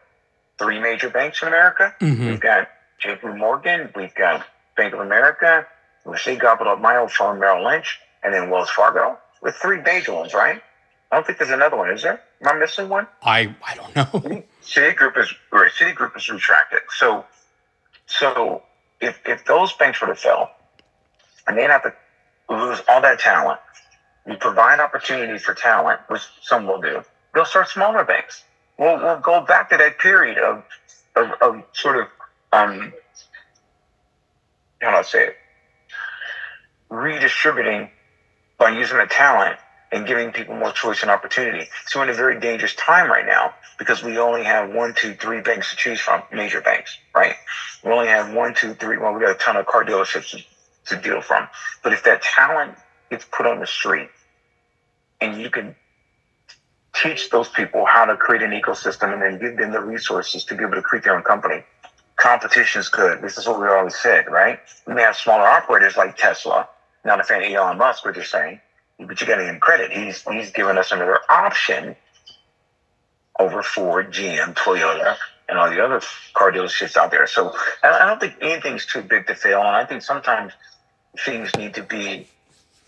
three 0.60 0.80
major 0.80 1.10
banks 1.10 1.42
in 1.42 1.48
America? 1.48 1.94
Mhm. 2.00 2.28
We've 2.28 2.40
got 2.40 2.68
J.P. 3.00 3.28
Morgan, 3.28 3.92
we've 3.96 4.14
got 4.16 4.46
Bank 4.76 4.94
of 4.94 5.00
America, 5.00 5.66
we 6.06 6.18
see 6.18 6.38
Capital, 6.38 6.76
my 6.78 6.98
old 6.98 7.12
firm 7.12 7.40
Merrill 7.40 7.64
Lynch, 7.66 8.00
and 8.24 8.34
then 8.34 8.50
Wells 8.50 8.70
Fargo. 8.70 9.20
With 9.42 9.56
three 9.56 9.82
major 9.82 10.14
ones, 10.14 10.34
right? 10.34 10.62
I 11.12 11.16
don't 11.16 11.26
think 11.26 11.38
there's 11.38 11.52
another 11.52 11.78
one, 11.78 11.92
is 11.92 12.02
there? 12.02 12.20
Am 12.42 12.48
I 12.48 12.60
missing 12.60 12.90
one? 12.90 13.08
I 13.24 13.56
I 13.66 13.76
don't 13.76 13.96
know. 13.96 14.44
Citigroup 14.64 15.18
is 15.18 15.34
or 15.52 15.70
Citigroup 15.70 16.16
is 16.16 16.30
retracted. 16.30 16.82
So, 16.98 17.26
so 18.06 18.64
if 19.02 19.20
if 19.26 19.46
those 19.46 19.74
banks 19.74 20.02
were 20.02 20.08
to 20.08 20.16
fail, 20.16 20.52
and 21.48 21.58
they 21.58 21.64
have 21.64 21.84
to 21.84 21.94
lose 22.50 22.82
all 22.88 23.02
that 23.02 23.20
talent, 23.20 23.60
we 24.26 24.36
provide 24.36 24.80
opportunity 24.80 25.38
for 25.40 25.54
talent, 25.54 26.02
which 26.08 26.22
some 26.42 26.68
will 26.68 26.82
do. 26.82 27.04
They'll 27.34 27.46
start 27.46 27.70
smaller 27.70 28.04
banks. 28.04 28.44
We'll 28.78 28.98
we'll 28.98 29.20
go 29.20 29.42
back 29.42 29.70
to 29.72 29.78
that 29.78 29.98
period 30.00 30.38
of 30.38 30.64
of, 31.16 31.32
of 31.42 31.64
sort 31.74 31.98
of 31.98 32.08
um 32.54 32.94
how 34.82 34.92
do 34.92 34.98
I 34.98 35.02
say 35.02 35.28
it 35.28 35.38
redistributing 36.90 37.90
by 38.58 38.70
using 38.70 38.98
the 38.98 39.06
talent 39.06 39.58
and 39.92 40.06
giving 40.06 40.32
people 40.32 40.56
more 40.56 40.72
choice 40.72 41.02
and 41.02 41.12
opportunity. 41.12 41.68
So 41.86 42.00
we're 42.00 42.06
in 42.06 42.10
a 42.10 42.14
very 42.14 42.40
dangerous 42.40 42.74
time 42.76 43.10
right 43.10 43.26
now 43.26 43.54
because 43.78 44.04
we 44.04 44.18
only 44.18 44.44
have 44.44 44.70
one, 44.70 44.94
two, 44.94 45.14
three 45.14 45.42
banks 45.42 45.70
to 45.70 45.76
choose 45.76 46.00
from, 46.00 46.24
major 46.32 46.62
banks, 46.62 46.98
right? 47.16 47.36
We 47.84 47.92
only 47.92 48.08
have 48.08 48.34
one, 48.34 48.54
two, 48.54 48.74
three. 48.74 48.98
Well, 48.98 49.14
we 49.14 49.22
got 49.22 49.32
a 49.32 49.36
ton 49.36 49.56
of 49.56 49.66
car 49.66 49.84
dealerships 49.84 50.32
to, 50.32 50.96
to 50.96 51.02
deal 51.02 51.22
from. 51.22 51.48
But 51.84 51.94
if 51.94 52.04
that 52.04 52.22
talent 52.22 52.76
gets 53.10 53.26
put 53.26 53.46
on 53.46 53.60
the 53.60 53.68
street 53.68 54.10
and 55.22 55.40
you 55.40 55.50
can 55.50 55.76
teach 56.94 57.30
those 57.30 57.48
people 57.50 57.86
how 57.86 58.06
to 58.06 58.18
create 58.18 58.42
an 58.42 58.52
ecosystem 58.52 59.14
and 59.14 59.22
then 59.22 59.40
give 59.40 59.58
them 59.58 59.72
the 59.72 59.82
resources 59.82 60.44
to 60.46 60.56
be 60.56 60.64
able 60.64 60.76
to 60.76 60.82
create 60.82 61.04
their 61.04 61.16
own 61.16 61.24
company, 61.24 61.64
competition 62.18 62.80
is 62.80 62.90
good. 62.90 63.22
This 63.22 63.38
is 63.38 63.48
what 63.48 63.60
we 63.62 63.68
always 63.68 63.96
said, 63.96 64.26
right? 64.30 64.60
We 64.86 64.96
may 64.96 65.04
have 65.04 65.16
smaller 65.16 65.48
operators 65.48 65.96
like 65.96 66.18
Tesla, 66.18 66.68
not 67.06 67.20
a 67.20 67.24
fan 67.24 67.44
of 67.44 67.52
Elon 67.52 67.78
Musk, 67.78 68.04
what 68.04 68.16
you're 68.16 68.26
saying, 68.26 68.60
but 69.00 69.22
you 69.22 69.28
got 69.28 69.36
to 69.36 69.44
give 69.44 69.54
him 69.54 69.60
credit. 69.60 69.92
He's 69.92 70.24
he's 70.24 70.52
given 70.52 70.78
us 70.78 70.92
another 70.92 71.20
option 71.30 71.96
over 73.40 73.62
Ford, 73.62 74.12
GM, 74.12 74.56
Toyota, 74.56 75.16
and 75.48 75.58
all 75.58 75.70
the 75.70 75.84
other 75.84 76.02
car 76.34 76.52
dealerships 76.52 76.98
out 76.98 77.12
there. 77.12 77.28
So 77.28 77.56
I, 77.84 78.06
don't 78.06 78.20
think 78.20 78.36
anything's 78.42 78.86
too 78.86 79.02
big 79.02 79.28
to 79.28 79.36
fail, 79.36 79.60
and 79.60 79.70
I 79.70 79.86
think 79.86 80.02
sometimes 80.02 80.54
things 81.20 81.56
need 81.56 81.76
to 81.76 81.84
be 81.84 82.28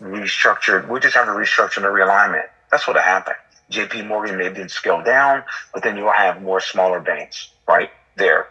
restructured. 0.00 0.88
We 0.88 0.98
just 1.00 1.14
have 1.14 1.26
to 1.26 1.32
restructure 1.32 1.78
and 1.78 1.86
realignment. 1.86 2.46
That's 2.70 2.86
what 2.86 2.96
happened. 2.96 3.36
J.P. 3.70 4.02
Morgan 4.02 4.36
may 4.36 4.44
have 4.44 4.54
been 4.54 4.68
scaled 4.68 5.04
down, 5.04 5.44
but 5.72 5.84
then 5.84 5.96
you'll 5.96 6.10
have 6.10 6.42
more 6.42 6.60
smaller 6.60 6.98
banks 6.98 7.50
right 7.68 7.90
there 8.16 8.48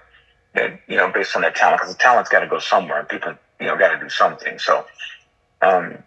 that 0.54 0.80
you 0.88 0.96
know 0.96 1.12
based 1.12 1.36
on 1.36 1.42
that 1.42 1.56
talent 1.56 1.82
because 1.82 1.94
the 1.94 2.00
talent's 2.00 2.30
got 2.30 2.40
to 2.40 2.48
go 2.48 2.60
somewhere, 2.60 3.00
and 3.00 3.10
people 3.10 3.34
you 3.60 3.68
know 3.68 3.78
got 3.78 3.90
to 3.94 4.00
do 4.00 4.10
something. 4.10 4.58
So. 4.60 4.86
Um, 5.62 6.04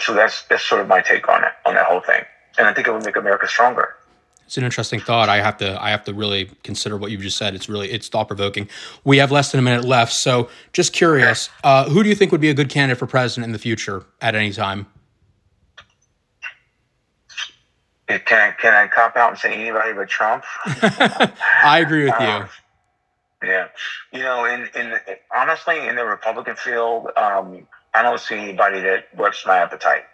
so 0.00 0.14
that's 0.14 0.42
that's 0.44 0.64
sort 0.64 0.80
of 0.80 0.88
my 0.88 1.00
take 1.00 1.28
on 1.28 1.44
it 1.44 1.52
on 1.66 1.74
that 1.74 1.86
whole 1.86 2.00
thing, 2.00 2.22
and 2.58 2.66
I 2.66 2.74
think 2.74 2.88
it 2.88 2.92
would 2.92 3.04
make 3.04 3.16
America 3.16 3.46
stronger. 3.46 3.96
It's 4.46 4.56
an 4.56 4.64
interesting 4.64 4.98
thought. 4.98 5.28
I 5.28 5.40
have 5.40 5.58
to 5.58 5.80
I 5.80 5.90
have 5.90 6.02
to 6.04 6.14
really 6.14 6.50
consider 6.64 6.96
what 6.96 7.12
you've 7.12 7.20
just 7.20 7.36
said. 7.36 7.54
It's 7.54 7.68
really 7.68 7.90
it's 7.90 8.08
thought 8.08 8.26
provoking. 8.26 8.68
We 9.04 9.18
have 9.18 9.30
less 9.30 9.52
than 9.52 9.60
a 9.60 9.62
minute 9.62 9.84
left, 9.84 10.12
so 10.12 10.48
just 10.72 10.92
curious, 10.92 11.48
uh, 11.62 11.88
who 11.88 12.02
do 12.02 12.08
you 12.08 12.14
think 12.14 12.32
would 12.32 12.40
be 12.40 12.50
a 12.50 12.54
good 12.54 12.68
candidate 12.68 12.98
for 12.98 13.06
president 13.06 13.44
in 13.44 13.52
the 13.52 13.58
future 13.58 14.04
at 14.20 14.34
any 14.34 14.52
time? 14.52 14.86
It, 18.08 18.26
can 18.26 18.40
I 18.40 18.50
can 18.60 18.74
I 18.74 18.88
cop 18.88 19.16
out 19.16 19.30
and 19.30 19.38
say 19.38 19.54
anybody 19.54 19.92
but 19.92 20.08
Trump? 20.08 20.42
I 20.66 21.80
agree 21.80 22.06
with 22.06 22.14
you. 22.18 22.26
Um, 22.26 22.48
yeah, 23.44 23.68
you 24.12 24.18
know, 24.18 24.46
in 24.46 24.68
in 24.74 24.94
honestly, 25.32 25.86
in 25.86 25.94
the 25.94 26.04
Republican 26.04 26.56
field, 26.56 27.06
um, 27.16 27.68
I 27.94 28.02
don't 28.02 28.20
see 28.20 28.36
anybody 28.36 28.80
that 28.80 29.06
works 29.16 29.44
my 29.46 29.58
appetite. 29.58 30.04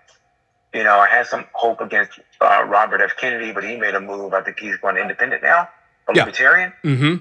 You 0.75 0.85
know, 0.85 0.99
I 0.99 1.09
had 1.09 1.27
some 1.27 1.45
hope 1.53 1.81
against 1.81 2.19
uh, 2.41 2.65
Robert 2.67 3.01
F. 3.01 3.17
Kennedy, 3.17 3.53
but 3.53 3.65
he 3.65 3.77
made 3.77 3.95
a 3.95 4.01
move. 4.01 4.35
I 4.35 4.43
think 4.43 4.59
he's 4.59 4.77
going 4.77 4.97
independent 4.97 5.43
now, 5.43 5.69
a 6.09 6.15
Yeah. 6.15 6.25
libertarian, 6.25 6.73
Mm-hmm. 6.85 7.17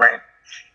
right? 0.00 0.20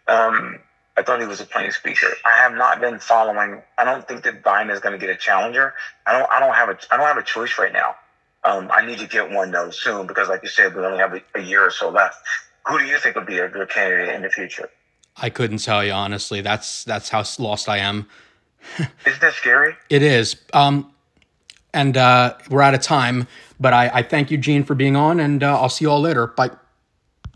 Um, 0.07 0.59
I 0.97 1.03
thought 1.03 1.19
he 1.21 1.25
was 1.27 1.39
a 1.41 1.45
plain 1.45 1.71
speaker. 1.71 2.07
I 2.25 2.37
have 2.37 2.53
not 2.53 2.79
been 2.81 2.99
following. 2.99 3.61
I 3.77 3.85
don't 3.85 4.05
think 4.07 4.23
that 4.23 4.43
Biden 4.43 4.71
is 4.71 4.79
going 4.79 4.97
to 4.97 4.97
get 5.05 5.09
a 5.09 5.17
challenger. 5.17 5.73
I 6.05 6.17
don't. 6.17 6.29
I 6.31 6.39
don't 6.39 6.53
have 6.53 6.69
a. 6.69 6.77
I 6.91 6.97
don't 6.97 7.07
have 7.07 7.17
a 7.17 7.23
choice 7.23 7.57
right 7.57 7.71
now. 7.71 7.95
Um, 8.43 8.69
I 8.73 8.85
need 8.85 8.99
to 8.99 9.07
get 9.07 9.29
one 9.31 9.51
though 9.51 9.69
soon 9.69 10.05
because, 10.07 10.27
like 10.27 10.43
you 10.43 10.49
said, 10.49 10.75
we 10.75 10.83
only 10.83 10.97
have 10.97 11.13
a, 11.13 11.21
a 11.35 11.41
year 11.41 11.65
or 11.65 11.71
so 11.71 11.89
left. 11.89 12.17
Who 12.67 12.77
do 12.77 12.85
you 12.85 12.97
think 12.97 13.15
would 13.15 13.25
be 13.25 13.39
a 13.39 13.47
good 13.47 13.69
candidate 13.69 14.13
in 14.13 14.21
the 14.21 14.29
future? 14.29 14.69
I 15.15 15.29
couldn't 15.29 15.59
tell 15.59 15.83
you 15.83 15.91
honestly. 15.93 16.41
That's 16.41 16.83
that's 16.83 17.09
how 17.09 17.23
lost 17.39 17.69
I 17.69 17.77
am. 17.77 18.07
Isn't 18.78 19.21
that 19.21 19.34
scary? 19.34 19.76
It 19.89 20.02
is. 20.02 20.36
Um, 20.54 20.91
and 21.74 21.97
uh, 21.97 22.36
we're 22.50 22.62
out 22.62 22.74
of 22.74 22.82
time. 22.82 23.28
But 23.60 23.74
I, 23.74 23.89
I 23.93 24.04
thank 24.04 24.32
you, 24.32 24.38
Gene, 24.38 24.63
for 24.63 24.74
being 24.76 24.95
on, 24.95 25.19
and 25.19 25.43
uh, 25.43 25.62
I'll 25.62 25.69
see 25.69 25.86
you 25.86 25.91
all 25.91 26.02
later. 26.02 26.28
Bye. 26.28 26.50